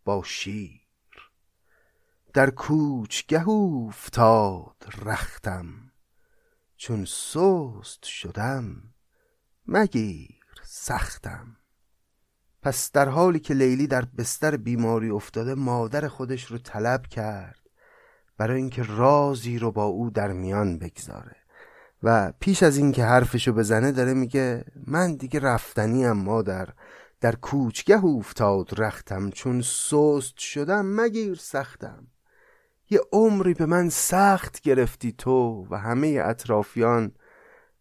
با 0.05 0.23
شیر. 0.25 0.78
در 2.33 2.49
کوچگه 2.49 3.49
افتاد 3.49 4.85
رختم. 5.05 5.65
چون 6.77 7.05
سست 7.05 8.03
شدم 8.05 8.83
مگیر 9.67 10.39
سختم. 10.63 11.55
پس 12.61 12.91
در 12.91 13.09
حالی 13.09 13.39
که 13.39 13.53
لیلی 13.53 13.87
در 13.87 14.05
بستر 14.17 14.57
بیماری 14.57 15.09
افتاده 15.09 15.55
مادر 15.55 16.07
خودش 16.07 16.45
رو 16.45 16.57
طلب 16.57 17.07
کرد 17.07 17.59
برای 18.37 18.57
اینکه 18.57 18.83
رازی 18.83 19.59
رو 19.59 19.71
با 19.71 19.83
او 19.83 20.09
در 20.09 20.31
میان 20.31 20.79
بگذاره. 20.79 21.35
و 22.03 22.33
پیش 22.39 22.63
از 22.63 22.77
اینکه 22.77 23.03
حرفشو 23.03 23.53
بزنه 23.53 23.91
داره 23.91 24.13
میگه 24.13 24.65
من 24.87 25.15
دیگه 25.15 25.39
رفتنیم 25.39 26.11
مادر. 26.11 26.69
در 27.21 27.35
کوچگه 27.35 28.05
افتاد 28.05 28.81
رختم. 28.81 29.29
چون 29.29 29.61
سست 29.61 30.37
شدم 30.37 30.85
مگیر 30.85 31.35
سختم. 31.35 32.07
یه 32.89 33.01
عمری 33.11 33.53
به 33.53 33.65
من 33.65 33.89
سخت 33.89 34.61
گرفتی 34.61 35.11
تو 35.11 35.67
و 35.69 35.77
همه 35.77 36.21
اطرافیان 36.25 37.11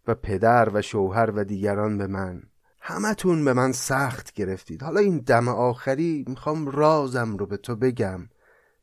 و 0.07 0.14
پدر 0.14 0.68
و 0.73 0.83
شوهر 0.83 1.31
و 1.31 1.44
دیگران 1.44 1.99
به 1.99 2.07
من. 2.07 2.42
همتون 2.81 3.44
به 3.44 3.53
من 3.53 3.73
سخت 3.73 4.33
گرفتید. 4.33 4.83
حالا 4.83 5.01
این 5.01 5.18
دم 5.18 5.49
آخری 5.49 6.25
می‌خوام 6.29 6.66
رازم 6.66 7.37
رو 7.37 7.47
به 7.47 7.57
تو 7.57 7.77
بگم. 7.77 8.29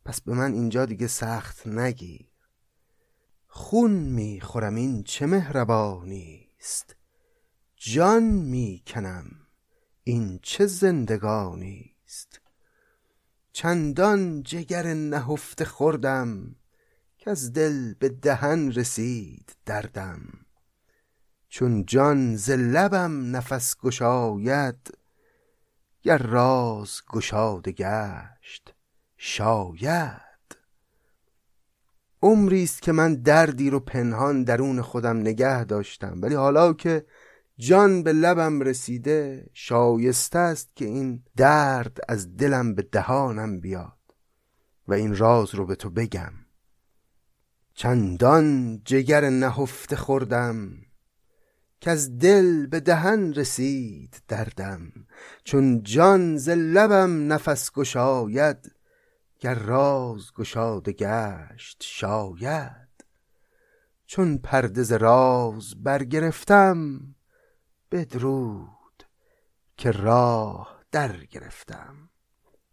پس 0.05 0.21
به 0.21 0.33
من 0.33 0.53
اینجا 0.53 0.85
دیگه 0.85 1.07
سخت 1.07 1.67
نگیر 1.67 2.27
خون 3.47 3.91
می 3.91 4.41
خورم 4.41 4.75
این 4.75 5.03
چه 5.03 5.25
مهربانی 5.25 6.49
است. 6.59 6.95
جان 7.75 8.23
می 8.23 8.83
کنم 8.87 9.25
این 10.03 10.39
چه 10.43 10.65
زندگانی 10.65 11.95
است. 12.07 12.41
چندان 13.55 14.43
جگر 14.43 14.93
نهفته 14.93 15.65
خوردم 15.65 16.55
که 17.17 17.31
از 17.31 17.53
دل 17.53 17.93
به 17.93 18.09
دهن 18.09 18.71
رسید 18.71 19.55
دردم. 19.65 20.21
چون 21.49 21.85
جان 21.85 22.35
ز 22.35 22.49
لبم 22.49 23.35
نفس 23.35 23.75
گشاید 23.77 24.97
گر 26.01 26.17
راز 26.17 27.01
گشاده 27.09 27.71
گشت 27.71 28.73
شاید. 29.17 30.57
عمری 32.21 32.63
است 32.63 32.81
که 32.81 32.91
من 32.91 33.15
دردی 33.15 33.69
رو 33.69 33.79
پنهان 33.79 34.43
درون 34.43 34.81
خودم 34.81 35.17
نگه 35.17 35.63
داشتم 35.63 36.19
ولی 36.21 36.35
حالا 36.35 36.73
که 36.73 37.05
جان 37.57 38.03
به 38.03 38.13
لبم 38.13 38.61
رسیده 38.61 39.49
شایسته 39.53 40.39
است 40.39 40.75
که 40.75 40.85
این 40.85 41.23
درد 41.35 41.97
از 42.09 42.37
دلم 42.37 42.75
به 42.75 42.81
دهانم 42.81 43.59
بیاد 43.59 43.97
و 44.87 44.93
این 44.93 45.17
راز 45.17 45.55
رو 45.55 45.65
به 45.65 45.75
تو 45.75 45.89
بگم. 45.89 46.33
چندان 47.73 48.81
جگر 48.85 49.29
نهفته 49.29 49.95
خوردم 49.95 50.71
که 51.81 51.91
از 51.91 52.17
دل 52.17 52.67
به 52.67 52.79
دهن 52.79 53.33
رسید 53.33 54.21
دردم. 54.27 54.91
چون 55.43 55.83
جان 55.83 56.37
ز 56.37 56.49
لبم 56.49 57.33
نفس 57.33 57.71
گشاید 57.71 58.71
گر 59.39 59.55
راز 59.55 60.33
گشاده 60.33 60.91
گشت 60.91 61.83
شاید. 61.85 62.85
چون 64.05 64.37
پرده 64.37 64.83
ز 64.83 64.91
راز 64.91 65.83
برگرفتم 65.83 67.01
بدرود 67.95 69.03
که 69.77 69.91
راه 69.91 70.83
در 70.91 71.17
گرفتم. 71.17 72.09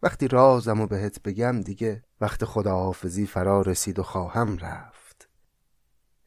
وقتی 0.03 0.29
رازم 0.29 0.81
و 0.81 0.87
بهت 0.87 1.23
بگم 1.23 1.61
دیگه 1.61 2.05
وقت 2.21 2.45
خداحافظی 2.45 3.27
فرا 3.27 3.61
رسید 3.61 3.99
و 3.99 4.03
خواهم 4.03 4.59
رفت. 4.59 5.29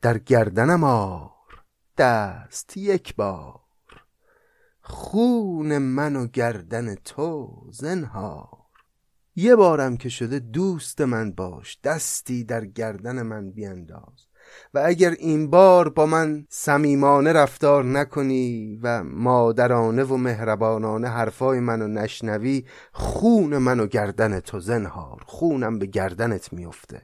در 0.02 0.18
گردنم 0.18 0.84
آر 0.84 1.64
دست 1.98 2.78
یک 2.78 3.16
بار. 3.16 3.62
خون 4.82 5.78
من 5.78 6.16
و 6.16 6.28
گردن 6.28 6.96
تو 6.96 7.52
زنهار. 7.72 8.58
یه 9.36 9.56
بارم 9.56 9.98
که 9.98 10.10
شده 10.10 10.40
دوست 10.40 11.02
من 11.02 11.32
باش 11.32 11.80
دستی 11.84 12.44
در 12.44 12.66
گردن 12.66 13.22
من 13.22 13.52
بینداز. 13.52 14.28
و 14.74 14.82
اگر 14.86 15.12
این 15.12 15.50
بار 15.50 15.90
با 15.90 16.06
من 16.06 16.46
صمیمانه 16.50 17.34
رفتار 17.34 17.84
نکنی 17.84 18.80
و 18.84 19.04
مادرانه 19.04 20.04
و 20.04 20.18
مهربانانه 20.18 21.08
حرفای 21.08 21.60
منو 21.60 21.88
نشنوی 21.88 22.66
خون 22.92 23.58
منو 23.58 23.88
گردن 23.88 24.40
تو 24.40 24.60
زنهار 24.60 25.22
خونم 25.26 25.80
به 25.80 25.86
گردنت 25.86 26.54
میفته 26.54 27.02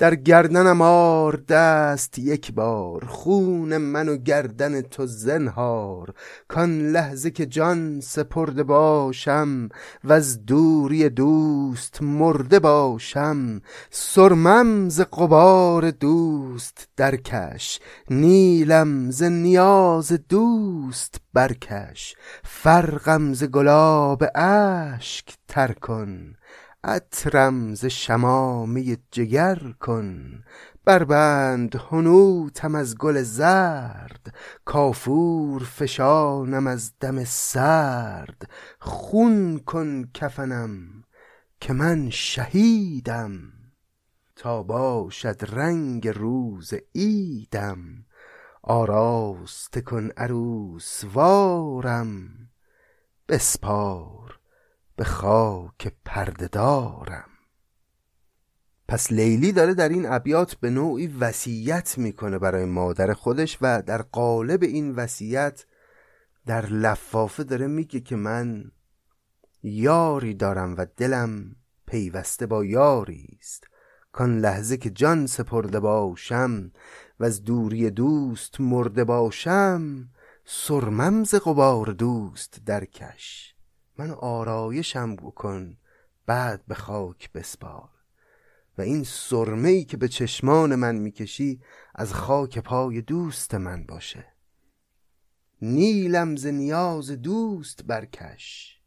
در 0.00 0.14
گردنم 0.14 0.82
آر 0.82 1.36
دست 1.48 2.18
یک 2.18 2.52
بار 2.52 3.04
خون 3.04 3.76
من 3.76 4.08
و 4.08 4.16
گردن 4.16 4.80
تو 4.80 5.06
زنهار. 5.06 6.14
کان 6.48 6.90
لحظه 6.92 7.30
که 7.30 7.46
جان 7.46 8.00
سپرده 8.00 8.62
باشم 8.62 9.68
و 10.04 10.12
از 10.12 10.46
دوری 10.46 11.08
دوست 11.08 12.02
مرده 12.02 12.58
باشم. 12.58 13.60
سرمم 13.90 14.88
ز 14.88 15.00
قبار 15.00 15.90
دوست 15.90 16.88
درکش 16.96 17.80
نیلم 18.10 19.10
ز 19.10 19.22
نیاز 19.22 20.12
دوست 20.28 21.20
برکش 21.34 22.14
فرقم 22.44 23.32
ز 23.32 23.44
گلاب 23.44 24.24
اشک 24.34 25.34
تر 25.48 25.72
کن. 25.72 26.34
عطرم 26.84 27.74
ز 27.74 27.86
شمامه 27.86 28.96
جگر 29.10 29.58
کن. 29.80 30.42
بربند 30.84 31.76
هنوتم 31.76 32.74
از 32.74 32.98
گل 32.98 33.22
زرد. 33.22 34.34
کافور 34.64 35.64
فشانم 35.64 36.66
از 36.66 36.92
دم 37.00 37.24
سرد. 37.24 38.50
خون 38.78 39.58
کن 39.58 40.04
کفنم 40.14 41.04
که 41.60 41.72
من 41.72 42.10
شهیدم. 42.10 43.52
تا 44.36 44.62
باشد 44.62 45.36
رنگ 45.42 46.08
روز 46.08 46.74
عیدم. 46.94 48.06
آراسته 48.62 49.80
کن 49.80 50.10
عروس 50.16 51.04
وارم. 51.14 52.28
بسپار. 53.28 54.19
به 54.96 55.04
خاک 55.04 55.92
پرده 56.04 56.48
دارم. 56.48 57.28
پس 58.88 59.12
لیلی 59.12 59.52
داره 59.52 59.74
در 59.74 59.88
این 59.88 60.06
ابیات 60.06 60.54
به 60.54 60.70
نوعی 60.70 61.06
وصیت 61.06 61.98
می‌کنه 61.98 62.38
برای 62.38 62.64
مادر 62.64 63.12
خودش 63.12 63.58
و 63.60 63.82
در 63.82 64.02
قالب 64.02 64.62
این 64.62 64.94
وصیت 64.94 65.64
در 66.46 66.66
لفافه 66.66 67.44
داره 67.44 67.66
میگه 67.66 68.00
که 68.00 68.16
من 68.16 68.70
یاری 69.62 70.34
دارم 70.34 70.74
و 70.76 70.86
دلم 70.96 71.56
پیوسته 71.86 72.46
با 72.46 72.64
یاری 72.64 73.38
است. 73.40 73.64
کان 74.12 74.38
لحظه 74.38 74.76
که 74.76 74.90
جان 74.90 75.26
سپرده 75.26 75.80
باشم 75.80 76.72
و 77.20 77.24
از 77.24 77.44
دوری 77.44 77.90
دوست 77.90 78.60
مرده 78.60 79.04
باشم 79.04 80.08
سرمم 80.44 81.24
ز 81.24 81.34
غبار 81.34 81.86
دوست 81.86 82.60
درکش 82.66 83.54
من 84.00 84.10
آرایشم 84.10 85.16
بکن 85.16 85.76
بعد 86.26 86.66
به 86.66 86.74
خاک 86.74 87.32
بسپار. 87.32 87.88
و 88.78 88.82
این 88.82 89.04
سرمه 89.04 89.68
ای 89.68 89.84
که 89.84 89.96
به 89.96 90.08
چشمان 90.08 90.74
من 90.74 90.96
می‌کشی 90.96 91.60
از 91.94 92.14
خاک 92.14 92.58
پای 92.58 93.00
دوست 93.00 93.54
من 93.54 93.86
باشه. 93.86 94.26
نیلم 95.62 96.36
ز 96.36 96.46
نیاز 96.46 97.10
دوست 97.10 97.84
برکش. 97.84 98.78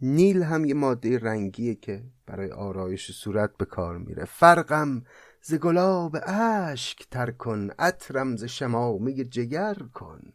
نیل 0.00 0.42
هم 0.42 0.64
یه 0.64 0.74
ماده 0.74 1.18
رنگیه 1.18 1.74
که 1.74 2.04
برای 2.26 2.50
آرایش 2.50 3.10
صورت 3.10 3.56
به 3.56 3.64
کار 3.64 3.98
میره. 3.98 4.24
فرقم 4.24 5.02
ز 5.42 5.54
گلاب 5.54 6.16
اشک 6.26 7.08
تر 7.10 7.30
کن 7.30 7.70
عطرم 7.78 8.36
ز 8.36 8.44
شمامه 8.44 9.12
جگر 9.24 9.74
کن. 9.74 10.32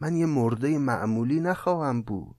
من 0.00 0.16
یه 0.16 0.26
مرده 0.26 0.78
معمولی 0.78 1.40
نخواهم 1.40 2.02
بود. 2.02 2.36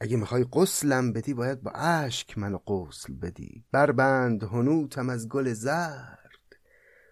اگه 0.00 0.16
می‌خوای 0.16 0.46
قسلم 0.52 1.12
بدی 1.12 1.34
باید 1.34 1.62
با 1.62 1.70
اشک 1.70 2.38
منو 2.38 2.58
قسل 2.58 3.12
بدی. 3.12 3.64
بربند 3.72 4.42
هنوتم 4.42 5.08
از 5.08 5.28
گل 5.28 5.52
زرد 5.52 6.16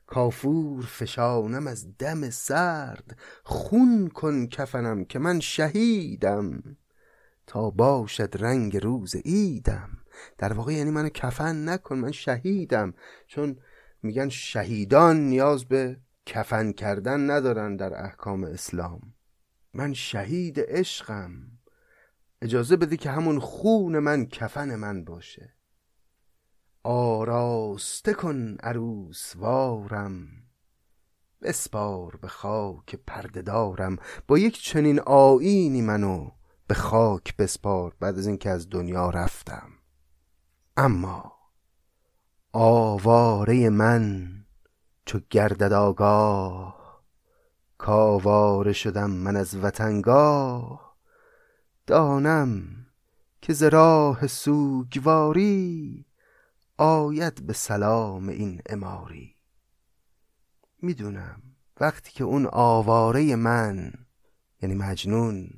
کافور 0.06 0.82
فشانم 0.82 1.66
از 1.66 1.98
دم 1.98 2.30
سرد. 2.30 3.18
خون 3.42 4.08
کن 4.08 4.46
کفنم 4.46 5.04
که 5.04 5.18
من 5.18 5.40
شهیدم 5.40 6.76
تا 7.46 7.70
باشد 7.70 8.34
رنگ 8.38 8.76
روز 8.76 9.14
ایدم 9.24 9.90
در 10.38 10.52
واقع 10.52 10.72
یعنی 10.72 10.90
منو 10.90 11.08
کفن 11.08 11.68
نکن 11.68 11.98
من 11.98 12.12
شهیدم. 12.12 12.94
چون 13.26 13.58
میگن 14.02 14.28
شهیدان 14.28 15.16
نیاز 15.16 15.64
به 15.64 15.96
کفن 16.26 16.72
کردن 16.72 17.30
ندارن 17.30 17.76
در 17.76 18.04
احکام 18.04 18.44
اسلام. 18.44 19.00
من 19.74 19.92
شهید 19.92 20.60
عشقم. 20.60 21.53
اجازه 22.44 22.76
بده 22.76 22.96
که 22.96 23.10
همون 23.10 23.40
خون 23.40 23.98
من 23.98 24.26
کفن 24.26 24.74
من 24.74 25.04
باشه. 25.04 25.54
آراسته 26.82 28.14
کن 28.14 28.56
عروس 28.62 29.36
وارم 29.36 30.28
بسپار 31.42 32.16
به 32.16 32.28
خاک 32.28 32.96
پرده 33.06 33.42
دارم. 33.42 33.96
با 34.28 34.38
یک 34.38 34.62
چنین 34.62 35.00
آینی 35.00 35.82
منو 35.82 36.30
به 36.66 36.74
خاک 36.74 37.36
بسپار. 37.36 37.96
بعد 38.00 38.18
از 38.18 38.26
اینکه 38.26 38.50
از 38.50 38.70
دنیا 38.70 39.10
رفتم. 39.10 39.68
اما 40.76 41.32
آواره 42.52 43.70
من 43.70 44.30
چو 45.04 45.20
گردد 45.30 45.72
آگاه 45.72 47.04
کاواره 47.78 48.72
شدم 48.72 49.10
من 49.10 49.36
از 49.36 49.56
وطنگاه. 49.56 50.83
دانم 51.86 52.86
که 53.40 53.52
ز 53.52 53.62
راه 53.62 54.26
سوگواری 54.26 56.06
آید 56.78 57.46
به 57.46 57.52
سلام 57.52 58.28
این 58.28 58.62
اماری 58.66 59.36
می‌دونم 60.82 61.42
وقتی 61.80 62.12
که 62.12 62.24
اون 62.24 62.48
آواره 62.52 63.36
من 63.36 63.92
یعنی 64.62 64.74
مجنون 64.74 65.50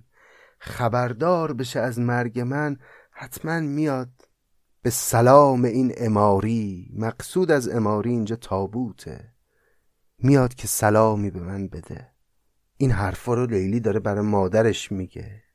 خبردار 0.58 1.52
بشه 1.52 1.80
از 1.80 1.98
مرگ 1.98 2.40
من 2.40 2.76
حتما 3.10 3.60
میاد 3.60 4.28
به 4.82 4.90
سلام 4.90 5.64
این 5.64 5.92
اماری 5.96 6.90
مقصود 6.94 7.50
از 7.50 7.68
اماری 7.68 8.10
اینجا 8.10 8.36
تابوته. 8.36 9.32
میاد 10.18 10.54
که 10.54 10.68
سلامی 10.68 11.30
به 11.30 11.40
من 11.40 11.68
بده. 11.68 12.12
این 12.76 12.90
حرفا 12.90 13.34
رو 13.34 13.46
لیلی 13.46 13.80
داره 13.80 14.00
برای 14.00 14.26
مادرش 14.26 14.92
میگه. 14.92 15.45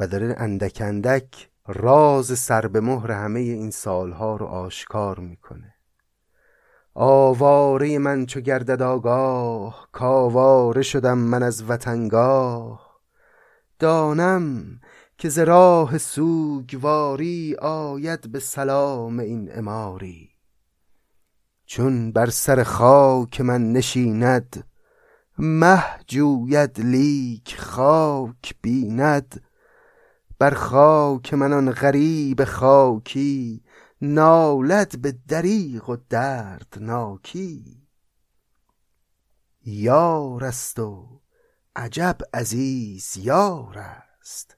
و 0.00 0.06
داره 0.06 0.34
اندک 0.38 0.82
اندک 0.84 1.50
راز 1.66 2.38
سر 2.38 2.66
به 2.66 2.80
مهر 2.80 3.10
همه 3.10 3.40
این 3.40 3.70
سالها 3.70 4.36
رو 4.36 4.46
آشکار 4.46 5.18
می‌کنه. 5.18 5.74
آواره 6.94 7.98
من 7.98 8.26
چو 8.26 8.40
گردد 8.40 8.82
آگاه 8.82 9.88
کاواره 9.92 10.82
شدم 10.82 11.18
من 11.18 11.42
از 11.42 11.70
وطنگاه. 11.70 13.00
دانم 13.78 14.80
که 15.18 15.28
ز 15.28 15.38
راه 15.38 15.98
سوگواری 15.98 17.56
آید 17.60 18.32
به 18.32 18.40
سلام 18.40 19.18
این 19.18 19.58
اماری 19.58 20.30
چون 21.66 22.12
بر 22.12 22.30
سر 22.30 22.62
خاک 22.62 23.40
من 23.40 23.72
نشیند 23.72 24.64
مه 25.38 25.84
جوید 26.06 26.80
لیک 26.80 27.56
خاک 27.58 28.54
بیند. 28.62 29.42
بر 30.42 30.54
خاک 30.54 31.34
من 31.34 31.52
آن 31.52 31.70
غریب 31.70 32.44
خاکی 32.44 33.64
نالد 34.00 35.02
به 35.02 35.12
دریغ 35.28 35.88
و 35.88 35.96
دردناکی. 36.08 37.88
یار 39.64 40.44
است 40.44 40.78
و 40.78 41.20
عجب 41.76 42.16
عزیز 42.34 43.16
یار 43.16 43.78
است 43.78 44.56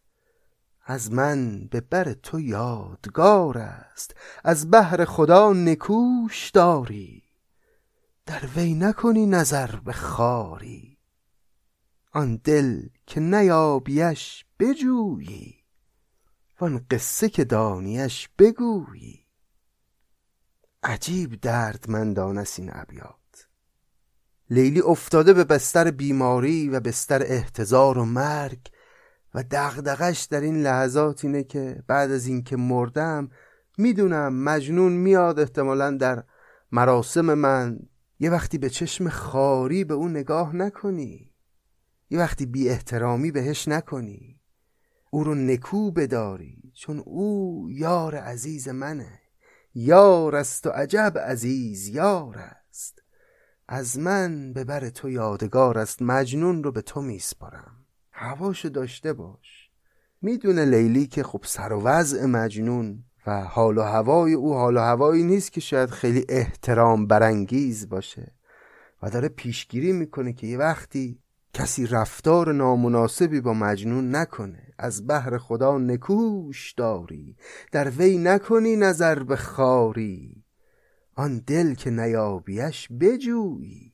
از 0.85 1.13
من 1.13 1.67
به 1.67 1.81
بر 1.81 2.13
تو 2.13 2.41
یادگار 2.41 3.59
است. 3.59 4.15
از 4.45 4.71
بهر 4.71 5.05
خدا 5.05 5.53
نکوش 5.53 6.51
داری 6.51 7.23
در 8.27 8.47
وی 8.57 8.75
نکنی 8.75 9.27
نظر 9.27 9.77
به 9.77 9.93
خاری. 9.93 10.99
آن 12.13 12.37
دل 12.37 12.89
که 13.07 13.21
نیابیش 13.21 14.45
بجویی. 14.59 15.64
وان 16.61 16.87
قصه 16.91 17.29
که 17.29 17.45
دانیش 17.45 18.29
بگویی. 18.39 19.27
عجیب 20.83 21.41
دردمندان 21.41 22.39
است 22.39 22.59
این 22.59 22.71
ابیات. 22.73 23.49
لیلی 24.51 24.81
افتاده 24.81 25.33
به 25.33 25.45
بستر 25.45 25.91
بیماری 25.91 26.69
و 26.69 26.81
بستر 26.81 27.23
احتضار 27.23 27.99
و 27.99 28.05
مرگ 28.05 28.61
و 29.35 29.45
دغدغش 29.51 30.23
در 30.23 30.41
این 30.41 30.63
لحظات 30.63 31.25
اینه 31.25 31.45
که 31.45 31.83
بعد 31.87 32.11
از 32.11 32.27
اینکه 32.27 32.57
مردم 32.57 33.31
می‌دونم 33.79 34.35
مجنون 34.35 34.93
میاد 34.93 35.41
احتمالا 35.41 35.91
در 35.91 36.25
مراسم 36.73 37.35
من 37.35 37.79
یه 38.19 38.31
وقتی 38.31 38.59
به 38.59 38.71
چشم 38.71 39.09
خاری 39.09 39.85
به 39.85 39.95
اون 39.95 40.11
نگاه 40.11 40.57
نکنی. 40.57 41.31
یه 42.11 42.19
وقتی 42.19 42.47
بی 42.47 42.69
احترامی 42.69 43.31
بهش 43.31 43.69
نکنی. 43.69 44.34
او 45.15 45.25
رو 45.25 45.35
نکو 45.35 45.91
بداری 45.91 46.73
چون 46.73 46.99
او 46.99 47.67
یار 47.71 48.15
عزیز 48.15 48.69
منه. 48.69 49.21
یار 49.75 50.37
است 50.37 50.67
و 50.67 50.71
عجب 50.71 51.19
عزیز 51.19 51.89
یار 51.89 52.39
است. 52.39 53.03
از 53.69 53.99
من 53.99 54.53
به 54.53 54.65
بر 54.65 54.89
تو 54.89 55.11
یادگار 55.11 55.79
است 55.79 56.03
مجنون 56.03 56.65
رو 56.65 56.73
به 56.73 56.83
تو 56.83 57.03
میسپارم 57.03 57.77
هواشو 58.13 58.69
داشته 58.69 59.13
باش. 59.13 59.71
می‌دونه 60.23 60.65
لیلی 60.65 61.07
که 61.07 61.23
خب 61.23 61.41
سر 61.45 61.73
و 61.73 61.83
وضع 61.83 62.27
مجنون 62.27 63.05
و 63.27 63.45
حال 63.45 63.79
و 63.79 63.83
هوای 63.83 64.33
او 64.33 64.55
حال 64.55 64.77
و 64.77 64.81
هوایی 64.81 65.23
نیست 65.23 65.53
که 65.53 65.61
شاید 65.61 65.91
خیلی 65.91 66.25
احترام 66.29 67.07
برانگیز 67.07 67.89
باشه 67.89 68.35
و 69.03 69.11
داره 69.11 69.29
پیشگیری 69.29 69.93
می‌کنه 69.93 70.33
که 70.33 70.47
یه 70.47 70.59
وقتی 70.59 71.19
کسی 71.53 71.87
رفتار 71.87 72.53
نامناسبی 72.53 73.41
با 73.41 73.55
مجنون 73.55 74.17
نکنه. 74.17 74.64
از 74.79 75.07
بحر 75.07 75.39
خدا 75.39 75.79
نکوش 75.79 76.73
داری 76.73 77.37
در 77.73 77.91
وی 77.91 78.19
نکنی 78.19 78.77
نظر 78.77 79.23
به 79.23 79.37
خاری. 79.37 80.45
آن 81.15 81.39
دل 81.39 81.75
که 81.75 81.91
نیابیش 81.91 82.89
بجویی. 83.01 83.93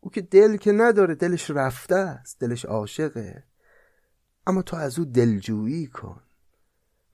او 0.00 0.10
که 0.10 0.20
دل 0.20 0.56
که 0.56 0.72
نداره 0.72 1.14
دلش 1.14 1.50
رفته 1.50 1.94
است 1.94 2.40
دلش 2.40 2.64
عاشقه. 2.64 3.44
اما 4.46 4.62
تو 4.62 4.76
از 4.76 4.98
او 4.98 5.04
دلجویی 5.04 5.86
کن. 5.86 6.22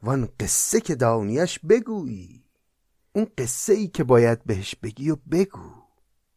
وان 0.03 0.29
قصه 0.41 0.81
که 0.81 0.95
دانیش 0.95 1.59
بگویی. 1.59 2.45
اون 3.13 3.27
قصه 3.39 3.73
ای 3.73 3.89
که 3.89 4.05
باید 4.05 4.45
بهش 4.45 4.75
بگی 4.75 5.11
و 5.11 5.17
بگو. 5.31 5.73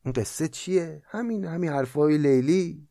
اون 0.06 0.14
قصه 0.14 0.48
چیه؟ 0.48 1.02
همین 1.06 1.46
همین 1.46 1.70
حرفای 1.70 2.18
لیلی. 2.18 2.88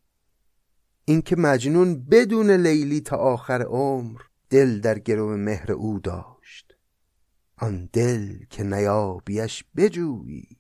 اینکه 1.04 1.36
مجنون 1.36 2.04
بدون 2.04 2.50
لیلی 2.50 3.00
تا 3.00 3.16
آخر 3.16 3.62
عمر 3.62 4.20
دل 4.50 4.80
در 4.80 4.98
گرو 4.98 5.36
مهر 5.36 5.72
او 5.72 6.00
داشت. 6.00 6.34
آن 7.56 7.88
دل 7.92 8.44
که 8.50 8.62
نیابیش 8.62 9.64
بجویی 9.76 10.58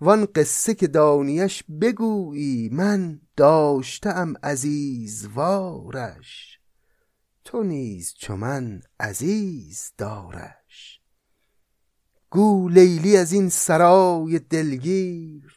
وان 0.00 0.26
قصه 0.34 0.74
که 0.74 0.86
دانیش 0.86 1.62
بگویی 1.80 2.68
من 2.72 3.20
داشتم 3.36 4.34
عزیز 4.42 5.28
وارش 5.34 6.58
تو 7.44 7.62
نیز 7.62 8.14
چو 8.18 8.36
من 8.36 8.82
عزیز 9.00 9.92
دارش 9.98 11.00
گو 12.30 12.68
لیلی 12.68 13.16
از 13.16 13.32
این 13.32 13.48
سرای 13.48 14.38
دلگیر 14.38 15.52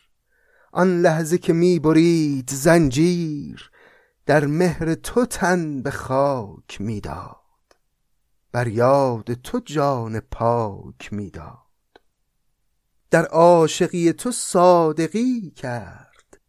آن 0.71 1.01
لحظه 1.01 1.37
که 1.37 1.53
می 1.53 1.79
برید 1.79 2.49
زنجیر 2.49 3.71
در 4.25 4.45
مهر 4.45 4.95
تو 4.95 5.25
تن 5.25 5.81
به 5.81 5.91
خاک 5.91 6.81
می‌داد. 6.81 7.38
بر 8.51 8.67
یاد 8.67 9.33
تو 9.33 9.59
جان 9.59 10.19
پاک 10.19 11.13
می‌داد. 11.13 11.57
در 13.12 13.25
عاشقی 13.25 14.13
تو 14.13 14.31
صادقی 14.31 15.51
کرد. 15.51 16.39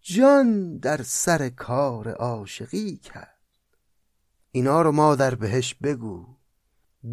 جان 0.00 0.78
در 0.78 1.02
سر 1.02 1.48
کار 1.48 2.08
عاشقی 2.08 2.96
کرد. 2.96 3.36
اینا 4.50 4.82
رو 4.82 4.92
مادر 4.92 5.34
بهش 5.34 5.74
بگو. 5.74 6.35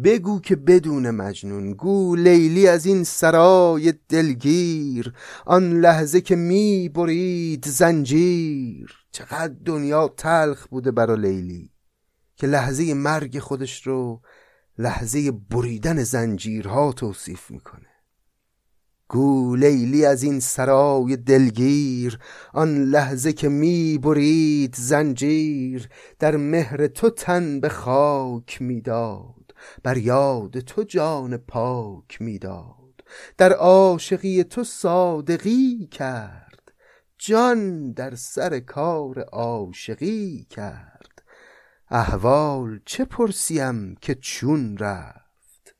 بگو 0.02 0.40
که 0.40 0.56
بدون 0.56 1.10
مجنون 1.10 1.72
گو 1.72 2.16
لیلی 2.16 2.68
از 2.68 2.86
این 2.86 3.04
سرای 3.04 3.94
دلگیر 4.08 5.12
آن 5.46 5.80
لحظه 5.80 6.20
که 6.20 6.36
می 6.36 6.88
برید 6.88 7.64
زنجیر. 7.68 8.90
چقدر 9.12 9.54
دنیا 9.64 10.08
تلخ 10.16 10.66
بوده 10.66 10.90
برا 10.90 11.14
لیلی 11.14 11.70
که 12.36 12.46
لحظه 12.46 12.94
مرگ 12.94 13.38
خودش 13.38 13.86
رو 13.86 14.20
لحظه 14.78 15.30
بریدن 15.30 16.02
زنجیرها 16.02 16.92
توصیف 16.92 17.50
می‌کنه. 17.50 17.86
گو 19.08 19.56
لیلی 19.56 20.04
از 20.04 20.22
این 20.22 20.40
سرای 20.40 21.16
دلگیر 21.16 22.18
آن 22.52 22.84
لحظه 22.84 23.32
که 23.32 23.48
می 23.48 23.98
برید 23.98 24.74
زنجیر 24.78 25.88
در 26.18 26.36
مهر 26.36 26.86
تو 26.86 27.10
تن 27.10 27.60
به 27.60 27.68
خاک 27.68 28.62
می‌داد. 28.62 29.43
بر 29.82 29.96
یاد 29.96 30.60
تو 30.60 30.82
جان 30.82 31.36
پاک 31.36 32.22
می‌داد 32.22 33.04
در 33.36 33.52
عاشقی 33.52 34.44
تو 34.44 34.64
صادقی 34.64 35.86
کرد. 35.86 36.72
جان 37.18 37.92
در 37.92 38.14
سر 38.14 38.60
کار 38.60 39.20
عاشقی 39.20 40.46
کرد. 40.50 41.22
احوال 41.88 42.80
چه 42.84 43.04
پرسیم 43.04 43.94
که 43.94 44.14
چون 44.14 44.78
رفت؟ 44.78 45.74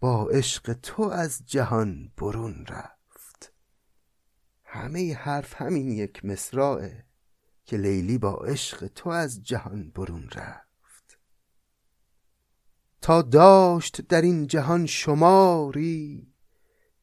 با 0.00 0.28
عشق 0.28 0.72
تو 0.72 1.02
از 1.02 1.42
جهان 1.46 2.12
برون 2.16 2.66
رفت. 2.68 3.52
همه 4.64 5.14
حرف 5.14 5.62
همین 5.62 5.90
یک 5.90 6.24
مصرعه 6.24 7.04
که 7.64 7.76
لیلی 7.76 8.18
با 8.18 8.34
عشق 8.34 8.86
تو 8.86 9.10
از 9.10 9.42
جهان 9.42 9.90
برون 9.90 10.28
رفت. 10.34 10.65
تا 13.06 13.22
داشت 13.22 14.00
در 14.08 14.22
این 14.22 14.46
جهان 14.46 14.86
شماری 14.86 16.26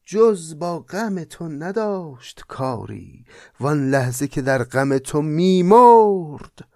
جز 0.06 0.58
با 0.58 0.78
غم 0.78 1.24
تو 1.24 1.48
نداشت 1.48 2.44
کاری. 2.48 3.24
وان 3.60 3.90
لحظه 3.90 4.28
که 4.28 4.42
در 4.42 4.64
غم 4.64 4.98
تو 4.98 5.22
میمرد 5.22 6.68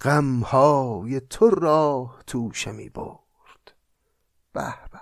غمهای 0.00 1.20
تو 1.20 1.50
راه 1.50 2.22
توشه 2.26 2.72
می 2.72 2.88
برد. 2.88 3.74
به 4.52 4.74
به. 4.92 5.00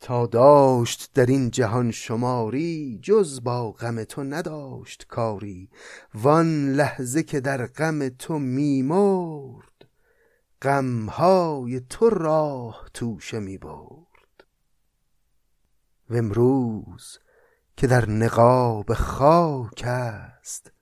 تا 0.00 0.26
داشت 0.26 1.10
در 1.14 1.26
این 1.26 1.50
جهان 1.50 1.90
شماری 1.90 3.00
جز 3.02 3.40
با 3.42 3.72
غم 3.72 4.04
تو 4.04 4.24
نداشت 4.24 5.06
کاری. 5.06 5.70
وان 6.14 6.72
لحظه 6.72 7.22
که 7.22 7.40
در 7.40 7.66
غم 7.66 8.08
تو 8.08 8.38
میمرد 8.38 9.67
غمهای 10.62 11.80
تو 11.80 12.10
راه 12.10 12.88
توشه 12.94 13.38
می 13.38 13.58
برد. 13.58 14.44
و 16.10 16.16
امروز 16.16 17.18
که 17.76 17.86
در 17.86 18.10
نقاب 18.10 18.94
خاک 18.94 19.82
است 19.86 20.72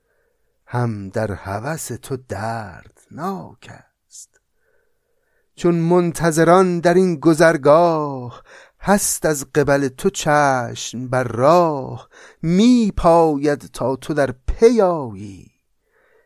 هم 0.67 1.09
در 1.09 1.33
هوس 1.33 1.87
تو 1.87 2.17
دردناک 2.17 3.71
است. 3.71 4.41
چون 5.55 5.75
منتظران 5.75 6.81
در 6.81 6.95
این 6.95 7.17
گذرگاه 7.17 8.43
هست 8.81 9.27
از 9.27 9.53
قبل 9.55 9.89
تو 9.89 10.11
چشم 10.11 11.09
بر 11.09 11.25
راه 11.25 12.09
می 12.43 12.93
پاید 12.97 13.59
تا 13.59 13.97
تو 13.97 14.15
در 14.15 14.35
پیایی 14.47 15.51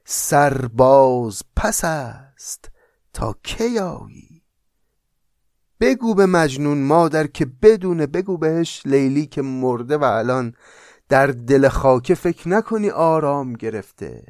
سرباز 0.05 1.43
پس 1.57 1.85
است 1.85 2.70
تا 3.13 3.37
کیایی 3.43 4.43
بگو 5.81 6.15
به 6.15 6.27
مجنون 6.27 6.83
مادر 6.83 7.27
که 7.27 7.47
بدونه 7.63 8.07
بگو 8.07 8.37
بهش 8.37 8.83
لیلی 8.85 9.27
که 9.27 9.43
مرده 9.43 9.97
و 9.97 10.05
الان 10.05 10.55
در 11.09 11.27
دل 11.27 11.69
خاکه 11.69 12.15
فکر 12.15 12.49
نکنی 12.49 12.91
آرام 12.91 13.53
گرفته. 13.53 14.25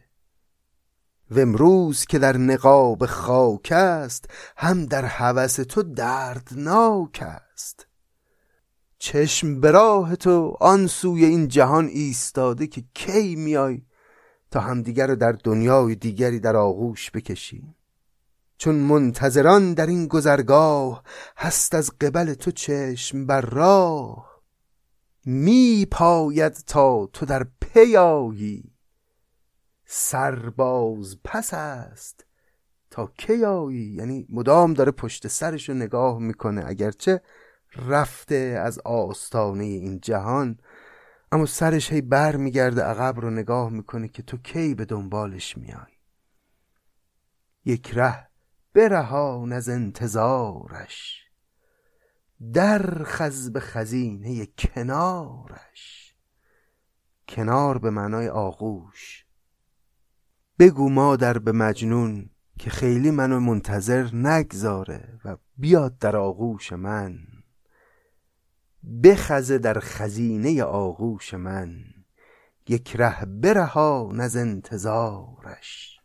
و 1.30 1.40
امروز 1.40 2.04
که 2.04 2.18
در 2.18 2.36
نقاب 2.36 3.06
خاک 3.06 3.72
است 3.72 4.24
هم 4.56 4.86
در 4.86 5.04
هوس 5.04 5.54
تو 5.54 5.82
دردناک 5.82 7.22
است. 7.22 7.86
چشم 8.98 9.60
به 9.60 9.70
راه 9.70 10.16
تو 10.16 10.56
آن 10.60 10.86
سوی 10.86 11.24
این 11.24 11.48
جهان 11.48 11.86
ایستاده 11.86 12.66
که 12.66 12.84
کی 12.94 13.36
میای 13.36 13.82
تا 14.50 14.60
همدیگر 14.60 15.06
رو 15.06 15.16
در 15.16 15.32
دنیای 15.32 15.94
دیگری 15.94 16.40
در 16.40 16.56
آغوش 16.56 17.10
بکشیم 17.10 17.76
چون 18.60 18.74
منتظران 18.74 19.74
در 19.74 19.86
این 19.86 20.06
گذرگاه 20.06 21.02
هست 21.36 21.74
از 21.74 21.90
قبل 22.00 22.34
تو 22.34 22.50
چشم 22.50 23.26
بر 23.26 23.40
راه. 23.40 24.42
می 25.24 25.86
پاید 25.90 26.52
تا 26.52 27.06
تو 27.06 27.26
در 27.26 27.46
پیایی 27.60 28.72
سرباز 29.84 31.18
پس 31.24 31.54
است 31.54 32.26
تا 32.90 33.12
کیایی 33.18 33.94
یعنی 33.94 34.26
مدام 34.28 34.74
داره 34.74 34.90
پشت 34.92 35.28
سرش 35.28 35.68
رو 35.68 35.74
نگاه 35.74 36.18
می‌کنه 36.18 36.62
اگرچه 36.66 37.20
رفته 37.76 38.60
از 38.64 38.78
آستانه 38.78 39.64
این 39.64 40.00
جهان. 40.00 40.58
اما 41.32 41.46
سرش 41.46 41.92
هی 41.92 42.00
بر 42.00 42.36
میگرده 42.36 42.82
عقب 42.82 43.20
رو 43.20 43.30
نگاه 43.30 43.70
می‌کنه 43.70 44.08
که 44.08 44.22
تو 44.22 44.36
کی 44.36 44.74
به 44.74 44.84
دنبالش 44.84 45.58
میای 45.58 45.92
یک 47.64 47.90
ره 47.94 48.29
برهان 48.74 49.52
از 49.52 49.68
انتظارش 49.68 51.20
در 52.52 53.04
خز 53.04 53.52
به 53.52 53.60
خزینه 53.60 54.46
کنارش. 54.46 56.14
کنار 57.28 57.78
به 57.78 57.90
معنای 57.90 58.28
آغوش. 58.28 59.24
بگو 60.58 60.88
مادر 60.88 61.38
به 61.38 61.52
مجنون 61.52 62.30
که 62.58 62.70
خیلی 62.70 63.10
منو 63.10 63.40
منتظر 63.40 64.14
نگذاره 64.14 65.20
و 65.24 65.36
بیاد 65.56 65.98
در 65.98 66.16
آغوش 66.16 66.72
من. 66.72 67.18
بخزه 69.04 69.58
در 69.58 69.80
خزینه 69.80 70.62
آغوش 70.62 71.34
من 71.34 71.84
یک 72.68 72.96
ره 72.96 73.24
برهان 73.24 74.20
از 74.20 74.36
انتظارش. 74.36 75.99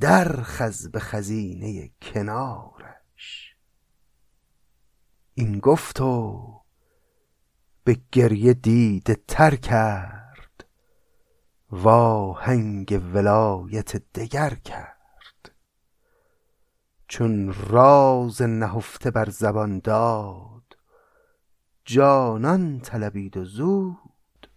در 0.00 0.42
خز 0.42 0.88
به 0.88 1.00
خزینه 1.00 1.90
کنارش. 2.02 3.56
این 5.34 5.58
گفت 5.58 6.00
و 6.00 6.60
به 7.84 7.96
گریه 8.12 8.54
دید 8.54 9.26
تر 9.28 9.56
کرد 9.56 10.64
هنگ 12.40 13.02
ولایت 13.14 13.96
دگر 13.96 14.54
کرد. 14.54 15.52
چون 17.08 17.54
راز 17.68 18.42
نهفته 18.42 19.10
بر 19.10 19.30
زبان 19.30 19.78
داد 19.78 20.76
جانان 21.84 22.80
طلبید 22.80 23.36
و 23.36 23.44
زود 23.44 24.50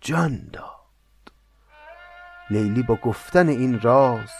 جان 0.00 0.48
داد. 0.52 1.32
لیلی 2.50 2.82
با 2.82 2.96
گفتن 2.96 3.48
این 3.48 3.80
راز 3.80 4.30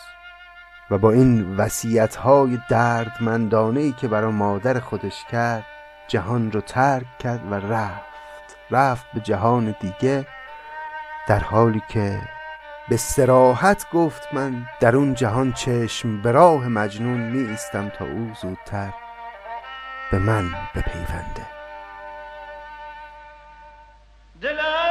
و 0.92 0.98
با 0.98 1.12
این 1.12 1.56
وسیعت 1.56 2.16
های 2.16 2.58
دردمندانه 2.68 3.92
که 3.92 4.08
برای 4.08 4.32
مادر 4.32 4.80
خودش 4.80 5.24
کرد 5.24 5.64
جهان 6.08 6.52
رو 6.52 6.60
ترک 6.60 7.18
کرد 7.18 7.52
و 7.52 7.54
رفت. 7.54 8.56
رفت 8.70 9.06
به 9.14 9.20
جهان 9.20 9.74
دیگه 9.80 10.26
در 11.28 11.38
حالی 11.38 11.82
که 11.88 12.20
به 12.88 12.96
سراحت 12.96 13.86
گفت 13.92 14.28
من 14.32 14.66
در 14.80 14.96
اون 14.96 15.14
جهان 15.14 15.52
چشم 15.52 16.22
به 16.22 16.32
راه 16.32 16.68
مجنون 16.68 17.20
می 17.20 17.56
تا 17.72 18.04
او 18.04 18.32
زودتر 18.42 18.92
به 20.10 20.18
من 20.18 20.44
بپیونده. 20.74 21.46
شب 24.42 24.81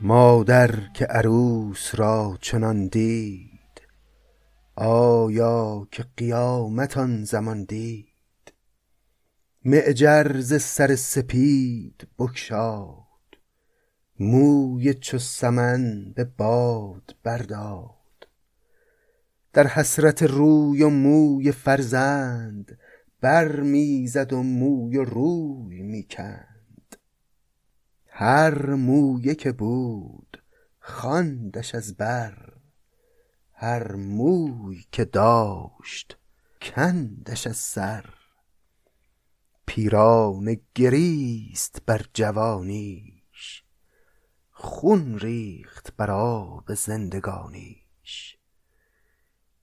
مادر 0.00 0.88
که 0.94 1.04
عروس 1.04 1.94
را 1.94 2.38
چنان 2.40 2.86
دید 2.86 3.52
آیا 4.76 5.88
که 5.90 6.04
قیامت 6.16 6.98
آن 6.98 7.24
زمان 7.24 7.64
دید. 7.64 8.52
معجر 9.64 10.40
ز 10.40 10.62
سر 10.62 10.96
سپید 10.96 12.08
بگشاد 12.18 12.96
موی 14.20 14.94
چو 14.94 15.18
سمن 15.18 16.12
به 16.12 16.24
باد 16.24 17.16
برداد. 17.22 18.28
در 19.52 19.66
حسرت 19.66 20.22
روی 20.22 20.82
و 20.82 20.88
موی 20.88 21.52
فرزند 21.52 22.78
بر 23.22 23.60
می‌زد 23.60 24.32
و 24.32 24.42
موی 24.42 24.96
و 24.96 25.04
روی 25.04 25.82
می‌کند. 25.82 26.96
هر 28.06 28.74
مویه 28.74 29.34
که 29.34 29.52
بود 29.52 30.42
خواندش 30.80 31.74
از 31.74 31.96
بر 31.96 32.52
هر 33.52 33.92
موی 33.92 34.84
که 34.92 35.04
داشت 35.04 36.18
کندش 36.62 37.46
از 37.46 37.56
سر. 37.56 38.04
پیران 39.66 40.56
گریست 40.74 41.82
بر 41.86 42.04
جوانیش 42.14 43.64
خون 44.50 45.18
ریخت 45.18 45.96
بر 45.96 46.10
آب 46.10 46.74
زندگانیش. 46.74 48.36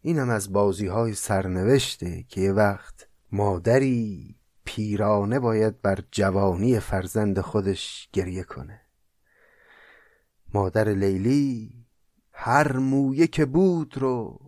اینم 0.01 0.29
از 0.29 0.53
بازی 0.53 0.87
های 0.87 1.13
سرنوشته 1.13 2.23
که 2.23 2.41
یه 2.41 2.51
وقت 2.51 3.08
مادری 3.31 4.35
پیرانه 4.65 5.39
باید 5.39 5.81
بر 5.81 5.99
جوانی 6.11 6.79
فرزند 6.79 7.39
خودش 7.39 8.09
گریه 8.13 8.43
کنه. 8.43 8.81
مادر 10.53 10.89
لیلی 10.89 11.85
هر 12.31 12.77
مویه 12.77 13.27
که 13.27 13.45
بود 13.45 13.97
رو 13.97 14.39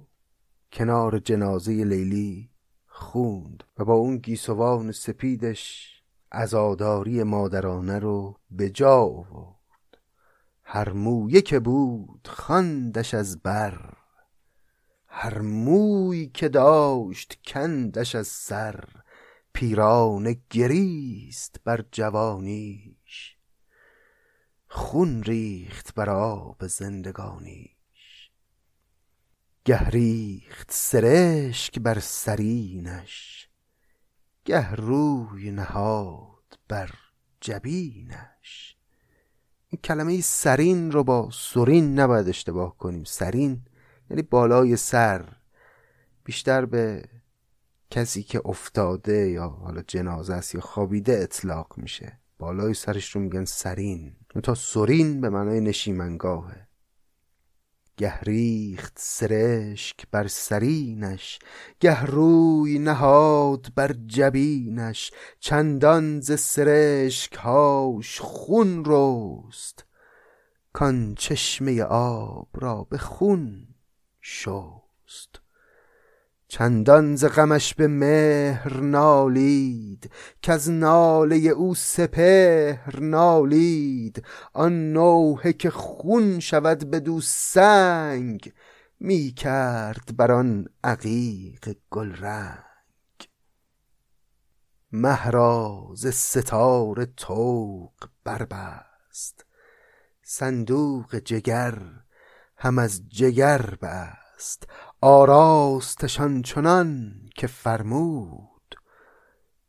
کنار 0.71 1.19
جنازه 1.19 1.71
لیلی 1.71 2.49
خوند 2.87 3.63
و 3.77 3.85
با 3.85 3.93
اون 3.93 4.17
گیسوان 4.17 4.91
سپیدش 4.91 5.91
عزاداری 6.31 7.23
مادرانه 7.23 7.99
رو 7.99 8.39
به 8.51 8.69
جا 8.69 8.95
آورد. 8.95 9.97
هر 10.63 10.93
مویه 10.93 11.41
که 11.41 11.59
بود 11.59 12.27
خواندش 12.27 13.13
از 13.13 13.41
بر 13.41 14.00
هر 15.13 15.39
موی 15.39 16.27
که 16.27 16.49
داشت 16.49 17.41
کندش 17.47 18.15
از 18.15 18.27
سر 18.27 18.83
پیران 19.53 20.35
گریست 20.49 21.55
بر 21.63 21.85
جوانیش. 21.91 23.37
خون 24.67 25.23
ریخت 25.23 25.93
بر 25.93 26.09
آب 26.09 26.67
زندگانیش. 26.67 28.31
گه 29.65 29.89
ریخت 29.89 30.71
سرشک 30.71 31.79
بر 31.79 31.99
سرینش. 31.99 33.49
گه 34.45 34.71
روی 34.71 35.51
نهاد 35.51 36.59
بر 36.67 36.89
جبینش. 37.41 38.77
این 39.67 39.81
کلمه 39.83 40.21
سرین 40.21 40.91
رو 40.91 41.03
با 41.03 41.29
سرین 41.33 41.99
نباید 41.99 42.29
اشتباه 42.29 42.77
کنیم. 42.77 43.03
سرین 43.03 43.65
یعنی 44.11 44.21
بالای 44.21 44.75
سر 44.75 45.25
بیشتر 46.23 46.65
به 46.65 47.03
کسی 47.91 48.23
که 48.23 48.41
افتاده 48.45 49.29
یا 49.29 49.47
حالا 49.47 49.81
جنازه 49.81 50.33
است 50.33 50.55
یا 50.55 50.61
خوابیده 50.61 51.19
اطلاق 51.19 51.73
میشه. 51.77 52.19
بالای 52.39 52.73
سرش 52.73 53.15
رو 53.15 53.21
میگن 53.21 53.45
سرین. 53.45 54.15
تا 54.43 54.55
سرین 54.55 55.21
به 55.21 55.29
معنای 55.29 55.61
نشیمنگاهه. 55.61 56.67
گه 57.97 58.19
ریخت 58.19 58.93
سرشک 58.95 60.07
بر 60.11 60.27
سرینش 60.27 61.39
گه 61.79 62.05
روی 62.05 62.79
نهاد 62.79 63.67
بر 63.75 63.95
جبینش 64.07 65.11
چندان 65.39 66.21
ز 66.21 66.39
سرشک 66.39 67.33
هاش 67.33 68.19
خون 68.19 68.83
رست. 68.85 69.85
کان 70.73 71.15
چشمه 71.15 71.83
آب 71.83 72.47
را 72.53 72.83
به 72.83 72.97
خون 72.97 73.70
شست. 74.21 75.41
چندان 76.47 77.15
ز 77.15 77.25
غمش 77.25 77.73
به 77.73 77.87
مهر 77.87 78.79
نالید 78.79 80.11
از 80.47 80.69
ناله 80.69 81.35
او 81.35 81.75
سپهر 81.75 82.99
نالید. 82.99 84.25
آن 84.53 84.93
نوحه 84.93 85.53
که 85.53 85.69
خون 85.69 86.39
شود 86.39 86.91
بدو 86.91 87.21
سنگ 87.21 88.53
می 88.99 89.31
کرد 89.31 90.17
بر 90.17 90.31
آن 90.31 90.67
عقیق 90.83 91.75
گلرنگ. 91.91 92.63
مه 94.91 95.29
را 95.29 95.89
ز 95.95 96.07
ستاره 96.07 97.07
بربست. 98.23 99.45
صندوق 100.23 101.15
جگر 101.15 102.00
هم 102.63 102.79
از 102.79 103.09
جگر 103.09 103.75
بست 103.81 104.67
آراستشان 105.01 106.41
چنان 106.41 107.13
که 107.35 107.47
فرمود 107.47 108.75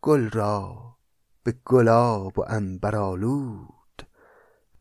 گل 0.03 0.31
را 0.31 0.97
به 1.43 1.55
گلاب 1.65 2.39
و 2.39 2.43
عنبرآلود 2.43 4.09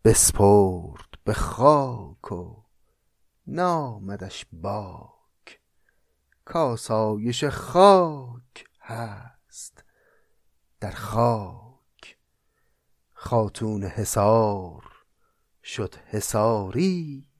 بسپرد 0.03 1.09
به 1.23 1.33
خاک 1.33 2.31
و 2.31 2.63
نامدش 3.47 4.45
باک. 4.51 5.59
کاسایش 6.45 7.43
خاک 7.43 8.65
هست 8.81 9.83
در 10.79 10.91
خاک. 10.91 12.17
خاتون 13.13 13.83
حصار 13.83 14.83
شد 15.63 15.95
حصاری 15.95 17.30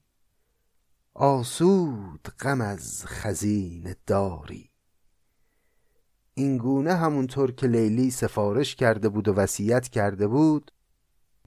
آسود 1.22 2.28
غم 2.40 2.62
از 2.62 3.04
خزینه 3.06 3.96
داری. 4.08 4.70
این 6.34 6.58
گونه 6.58 6.94
همونطور 6.94 7.52
که 7.52 7.68
لیلی 7.68 8.12
سفارش 8.12 8.76
کرده 8.76 9.10
بود 9.10 9.28
و 9.28 9.34
وصیت 9.34 9.88
کرده 9.88 10.28
بود 10.28 10.72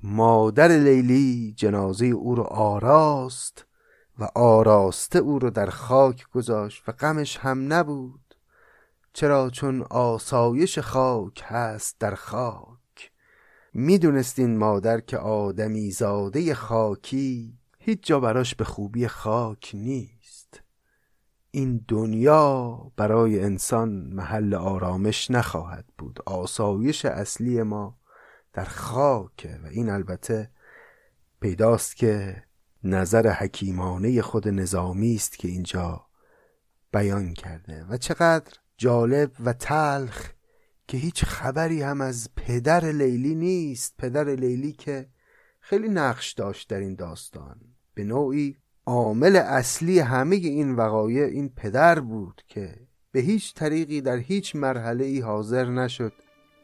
مادر 0.03 0.69
لیلی 0.69 1.55
جنازه 1.57 2.07
او 2.07 2.35
رو 2.35 2.43
آراست 2.43 3.67
و 4.19 4.29
آراسته 4.35 5.19
او 5.19 5.39
رو 5.39 5.51
در 5.51 5.71
خاک 5.71 6.29
گذاشت 6.29 6.89
و 6.89 6.93
غمش 6.93 7.39
هم 7.39 7.73
نبود. 7.73 8.35
چرا؟ 9.13 9.51
چون 9.51 9.83
آسایش 9.83 10.79
خاک 10.79 11.45
هست 11.47 11.97
در 12.01 12.15
خاک. 12.15 13.13
می‌دونست 13.73 14.39
این 14.39 14.59
مادر 14.59 15.01
که 15.01 15.19
آدمی 15.19 15.91
زاده 15.91 16.55
خاکی 16.55 17.59
هیچ 17.87 17.99
جا 18.03 18.21
براش 18.21 18.55
به 18.55 18.65
خوبی 18.65 19.09
خاک 19.09 19.71
نیست. 19.75 20.63
این 21.51 21.85
دنیا 21.89 22.93
برای 22.97 23.41
انسان 23.41 23.89
محل 23.89 24.55
آرامش 24.55 25.31
نخواهد 25.31 25.85
بود. 25.99 26.21
آسایش 26.27 27.05
اصلی 27.05 27.63
ما 27.63 27.99
در 28.53 28.65
خاک 28.65 29.49
و 29.65 29.67
این 29.67 29.91
البته 29.91 30.51
پیداست 31.41 31.97
که 31.97 32.43
نظر 32.85 33.31
حکیمانه 33.31 34.23
خود 34.23 34.49
نظامی 34.49 35.15
است 35.15 35.39
که 35.39 35.49
اینجا 35.49 36.07
بیان 36.93 37.35
کرده 37.35 37.85
و 37.85 37.97
چقدر 37.97 38.53
جالب 38.77 39.33
و 39.45 39.53
تلخ 39.53 40.31
که 40.89 40.97
هیچ 40.97 41.25
خبری 41.25 41.83
هم 41.83 42.01
از 42.01 42.29
پدر 42.37 42.85
لیلی 42.85 43.35
نیست. 43.35 43.95
پدر 43.99 44.25
لیلی 44.25 44.73
که 44.73 45.09
خیلی 45.61 45.89
نقش 45.89 46.33
داشت 46.33 46.69
در 46.71 46.79
این 46.79 46.95
داستان. 46.95 47.74
به 47.95 48.05
نوعی 48.05 48.57
عامل 48.87 49.37
اصلی 49.37 49.99
همه 49.99 50.37
این 50.37 50.75
وقایع 50.75 51.25
این 51.25 51.49
پدر 51.49 52.01
بود 52.01 52.43
که 52.49 52.75
به 53.13 53.21
هیچ 53.21 53.55
طریقی 53.55 54.01
در 54.01 54.17
هیچ 54.17 54.57
مرحله 54.57 55.05
ای 55.05 55.21
حاضر 55.21 55.65
نشد. 55.65 56.13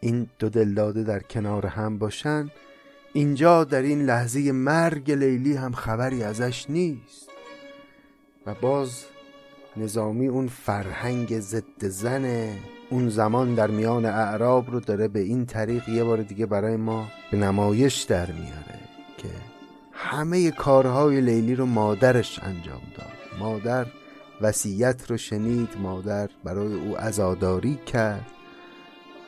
این 0.01 0.31
دو 0.39 0.49
دلداده 0.49 1.03
در 1.03 1.21
کنار 1.21 1.67
هم 1.67 1.99
باشن 1.99 2.51
اینجا 3.13 3.65
در 3.65 3.83
این 3.83 4.03
لحظه 4.03 4.53
مرگ 4.53 5.11
لیلی 5.11 5.55
هم 5.55 5.73
خبری 5.73 6.23
ازش 6.23 6.71
نیست. 6.71 7.31
و 8.47 8.55
باز 8.55 9.05
نظامی 9.77 10.27
اون 10.27 10.49
فرهنگ 10.49 11.41
ضد 11.41 11.87
زن 11.87 12.49
اون 12.91 13.09
زمان 13.09 13.55
در 13.55 13.71
میان 13.71 14.05
اعراب 14.05 14.71
رو 14.71 14.81
داره 14.81 15.09
به 15.09 15.21
این 15.21 15.47
طریق 15.47 15.89
یه 15.89 16.05
بار 16.05 16.23
دیگه 16.23 16.47
برای 16.47 16.77
ما 16.77 17.09
به 17.31 17.37
نمایش 17.37 18.03
در 18.03 18.33
میاره 18.33 18.81
که 19.19 19.29
همه 20.03 20.51
کارهای 20.51 21.21
لیلی 21.21 21.55
رو 21.55 21.67
مادرش 21.67 22.41
انجام 22.43 22.83
داد. 22.97 23.39
مادر 23.39 23.87
وصیت 24.41 25.11
رو 25.11 25.17
شنید 25.17 25.69
مادر 25.83 26.29
برای 26.45 26.75
او 26.75 26.97
عزاداری 26.97 27.79
کرد 27.87 28.27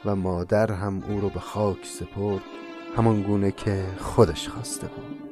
و 0.05 0.17
مادر 0.17 0.73
هم 0.73 1.03
او 1.09 1.21
رو 1.21 1.29
به 1.29 1.41
خاک 1.41 1.87
سپرد 1.87 2.43
همان 2.97 3.23
گونه 3.23 3.51
که 3.51 3.85
خودش 3.99 4.49
خواسته 4.49 4.87
بود. 4.87 5.32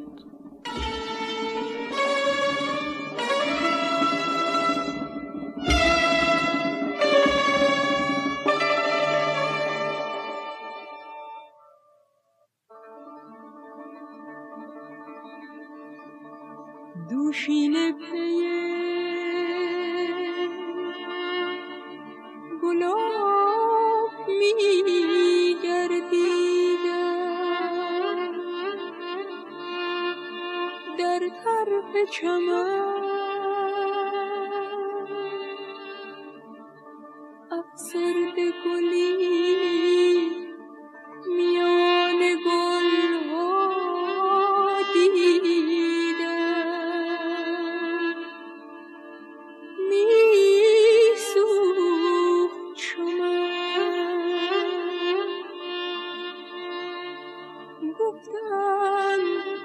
گفتم 58.21 59.19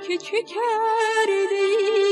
که 0.08 0.18
چه 0.18 0.44
کردی؟ 0.44 2.05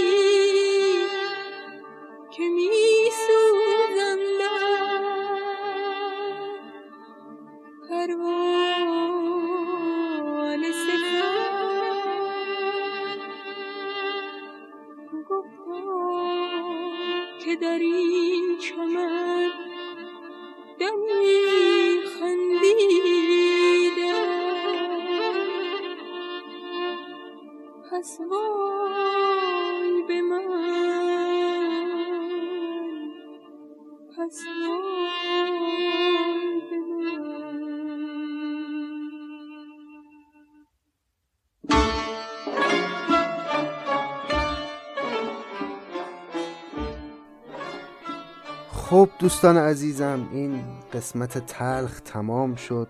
دوستان 49.24 49.58
عزیزم 49.58 50.30
این 50.32 50.80
قسمت 50.94 51.38
تلخ 51.38 52.00
تمام 52.00 52.56
شد 52.56 52.90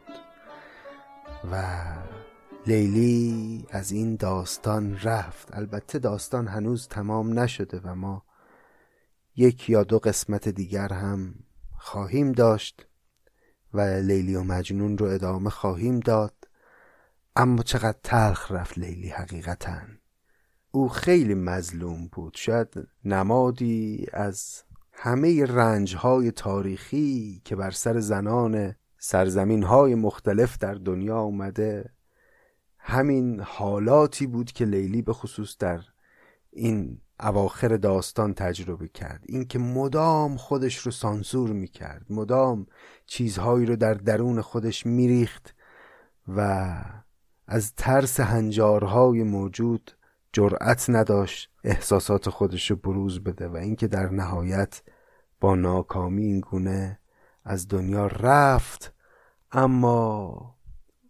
و 1.51 1.63
لیلی 2.67 3.65
از 3.69 3.91
این 3.91 4.15
داستان 4.15 4.99
رفت. 4.99 5.55
البته 5.55 5.99
داستان 5.99 6.47
هنوز 6.47 6.87
تمام 6.87 7.39
نشده 7.39 7.79
و 7.83 7.95
ما 7.95 8.23
یک 9.35 9.69
یا 9.69 9.83
دو 9.83 9.99
قسمت 9.99 10.49
دیگر 10.49 10.93
هم 10.93 11.35
خواهیم 11.77 12.31
داشت 12.31 12.87
و 13.73 13.81
لیلی 13.81 14.35
و 14.35 14.43
مجنون 14.43 14.97
رو 14.97 15.05
ادامه 15.05 15.49
خواهیم 15.49 15.99
داد. 15.99 16.35
اما 17.35 17.63
چقدر 17.63 17.99
تلخ 18.03 18.51
رفت 18.51 18.77
لیلی 18.77 19.09
حقیقتا. 19.09 19.79
او 20.71 20.89
خیلی 20.89 21.35
مظلوم 21.35 22.07
بود. 22.07 22.33
شاید 22.35 22.87
نمادی 23.05 24.05
از 24.13 24.63
همه 25.05 25.45
رنجهای 25.45 26.31
تاریخی 26.31 27.41
که 27.45 27.55
بر 27.55 27.71
سر 27.71 27.99
زنان 27.99 28.75
سرزمین 28.97 29.63
های 29.63 29.95
مختلف 29.95 30.57
در 30.57 30.73
دنیا 30.73 31.19
اومده 31.19 31.89
همین 32.77 33.39
حالاتی 33.39 34.27
بود 34.27 34.51
که 34.51 34.65
لیلی 34.65 35.01
به 35.01 35.13
خصوص 35.13 35.57
در 35.57 35.79
این 36.51 37.01
اواخر 37.19 37.67
داستان 37.67 38.33
تجربه 38.33 38.87
کرد. 38.87 39.23
اینکه 39.27 39.59
مدام 39.59 40.37
خودش 40.37 40.77
رو 40.77 40.91
سانسور 40.91 41.49
می‌کرد 41.49 42.05
مدام 42.09 42.67
چیزهایی 43.05 43.65
رو 43.65 43.75
در 43.75 43.93
درون 43.93 44.41
خودش 44.41 44.85
میریخت 44.85 45.55
و 46.27 46.75
از 47.47 47.73
ترس 47.75 48.19
هنجارهای 48.19 49.23
موجود 49.23 49.91
جرأت 50.33 50.85
نداشت 50.89 51.49
احساسات 51.63 52.29
خودش 52.29 52.71
رو 52.71 52.77
بروز 52.77 53.23
بده 53.23 53.47
و 53.47 53.55
اینکه 53.55 53.87
در 53.87 54.09
نهایت 54.09 54.81
با 55.43 55.55
ناکامی 55.55 56.23
این 56.25 56.39
گونه 56.39 56.99
از 57.43 57.67
دنیا 57.67 58.07
رفت 58.07 58.93
اما 59.51 60.55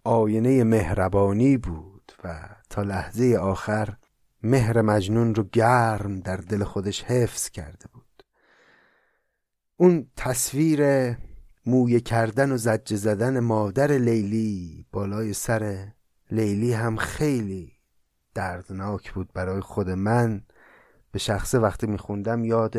آینه 0.03 0.63
مهربانی 0.63 1.57
بود 1.57 2.11
و 2.23 2.49
تا 2.69 2.81
لحظه 2.81 3.37
آخر 3.41 3.97
مهر 4.43 4.81
مجنون 4.81 5.35
رو 5.35 5.43
گرم 5.43 6.19
در 6.19 6.37
دل 6.37 6.63
خودش 6.63 7.03
حفظ 7.03 7.49
کرده 7.49 7.87
بود. 7.93 8.23
اون 9.77 10.07
تصویر 10.15 10.81
مویه 11.65 11.99
کردن 11.99 12.51
و 12.51 12.57
زجه 12.57 12.95
زدن 12.95 13.39
مادر 13.39 13.91
لیلی 13.91 14.85
بالای 14.91 15.33
سر 15.33 15.87
لیلی 16.31 16.73
هم 16.73 16.97
خیلی 16.97 17.73
دردناک 18.33 19.13
بود 19.13 19.33
برای 19.33 19.61
خود 19.61 19.89
من. 19.89 20.41
به 21.11 21.19
شخصه 21.19 21.59
وقتی 21.59 21.87
میخوندم 21.87 22.45
یاد 22.45 22.77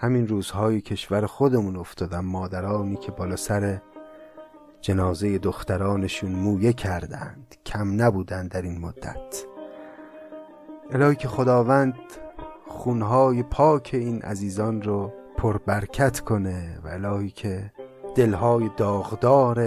همین 0.00 0.28
روزهای 0.28 0.80
کشور 0.80 1.26
خودمون 1.26 1.76
افتادم 1.76 2.24
مادرانی 2.24 2.96
که 2.96 3.12
بالا 3.12 3.36
سر 3.36 3.80
جنازه 4.80 5.38
دخترانشون 5.38 6.30
مویه 6.32 6.72
کردند. 6.72 7.54
کم 7.66 8.02
نبودند 8.02 8.50
در 8.50 8.62
این 8.62 8.80
مدت. 8.80 9.44
الهی 10.90 11.16
که 11.16 11.28
خداوند 11.28 11.94
خونهای 12.68 13.42
پاک 13.42 13.90
این 13.92 14.22
عزیزان 14.22 14.82
رو 14.82 15.12
پربرکت 15.36 16.20
کنه 16.20 16.78
و 16.84 16.88
الهی 16.88 17.30
که 17.30 17.72
دلهای 18.14 18.70
داغدار 18.76 19.58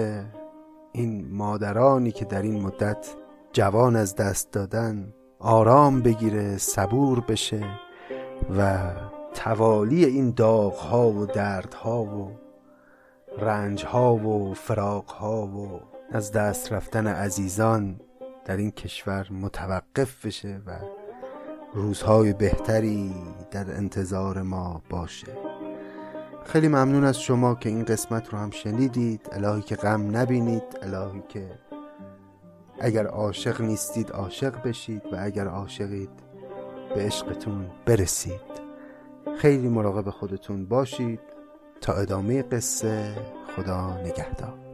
این 0.92 1.28
مادرانی 1.32 2.12
که 2.12 2.26
در 2.26 2.42
این 2.42 2.62
مدت 2.62 3.16
جوان 3.54 3.96
از 3.96 4.16
دست 4.16 4.52
دادن 4.52 5.14
آرام 5.40 6.02
بگیره 6.02 6.58
صبور 6.58 7.20
بشه 7.20 7.66
و 8.58 8.78
توالی 9.34 10.06
این 10.06 10.32
داغها 10.32 11.10
و 11.10 11.26
دردها 11.26 12.04
و 12.04 12.32
رنجها 13.38 14.16
و 14.16 14.54
فراقها 14.54 15.48
و 15.48 15.80
از 16.12 16.32
دست 16.32 16.74
رفتن 16.74 17.08
عزیزان 17.08 18.00
در 18.46 18.58
این 18.58 18.72
کشور 18.72 19.28
متوقف 19.32 20.26
بشه 20.26 20.62
و 20.68 20.80
روزهای 21.74 22.34
بهتری 22.34 23.14
در 23.52 23.76
انتظار 23.78 24.42
ما 24.42 24.82
باشه. 24.90 25.28
خیلی 26.46 26.68
ممنون 26.68 27.04
از 27.04 27.22
شما 27.22 27.56
که 27.56 27.70
این 27.70 27.86
قسمت 27.86 28.30
رو 28.30 28.38
هم 28.38 28.52
شنیدید. 28.52 29.30
الهی 29.32 29.62
که 29.62 29.76
غم 29.76 30.18
نبینید 30.18 30.64
الهی 30.82 31.24
که 31.30 31.60
اگر 32.80 33.08
عاشق 33.08 33.62
نیستید 33.62 34.12
عاشق 34.12 34.64
بشید 34.64 35.02
و 35.12 35.18
اگر 35.20 35.48
عاشقید 35.48 36.10
به 36.96 37.02
عشقتون 37.02 37.68
برسید. 37.86 38.61
خیلی 39.42 39.70
مراقب 39.70 40.10
خودتون 40.10 40.66
باشید 40.66 41.20
تا 41.82 41.94
ادامه 41.94 42.42
قصه. 42.42 43.16
خدا 43.56 43.98
نگهدار. 43.98 44.71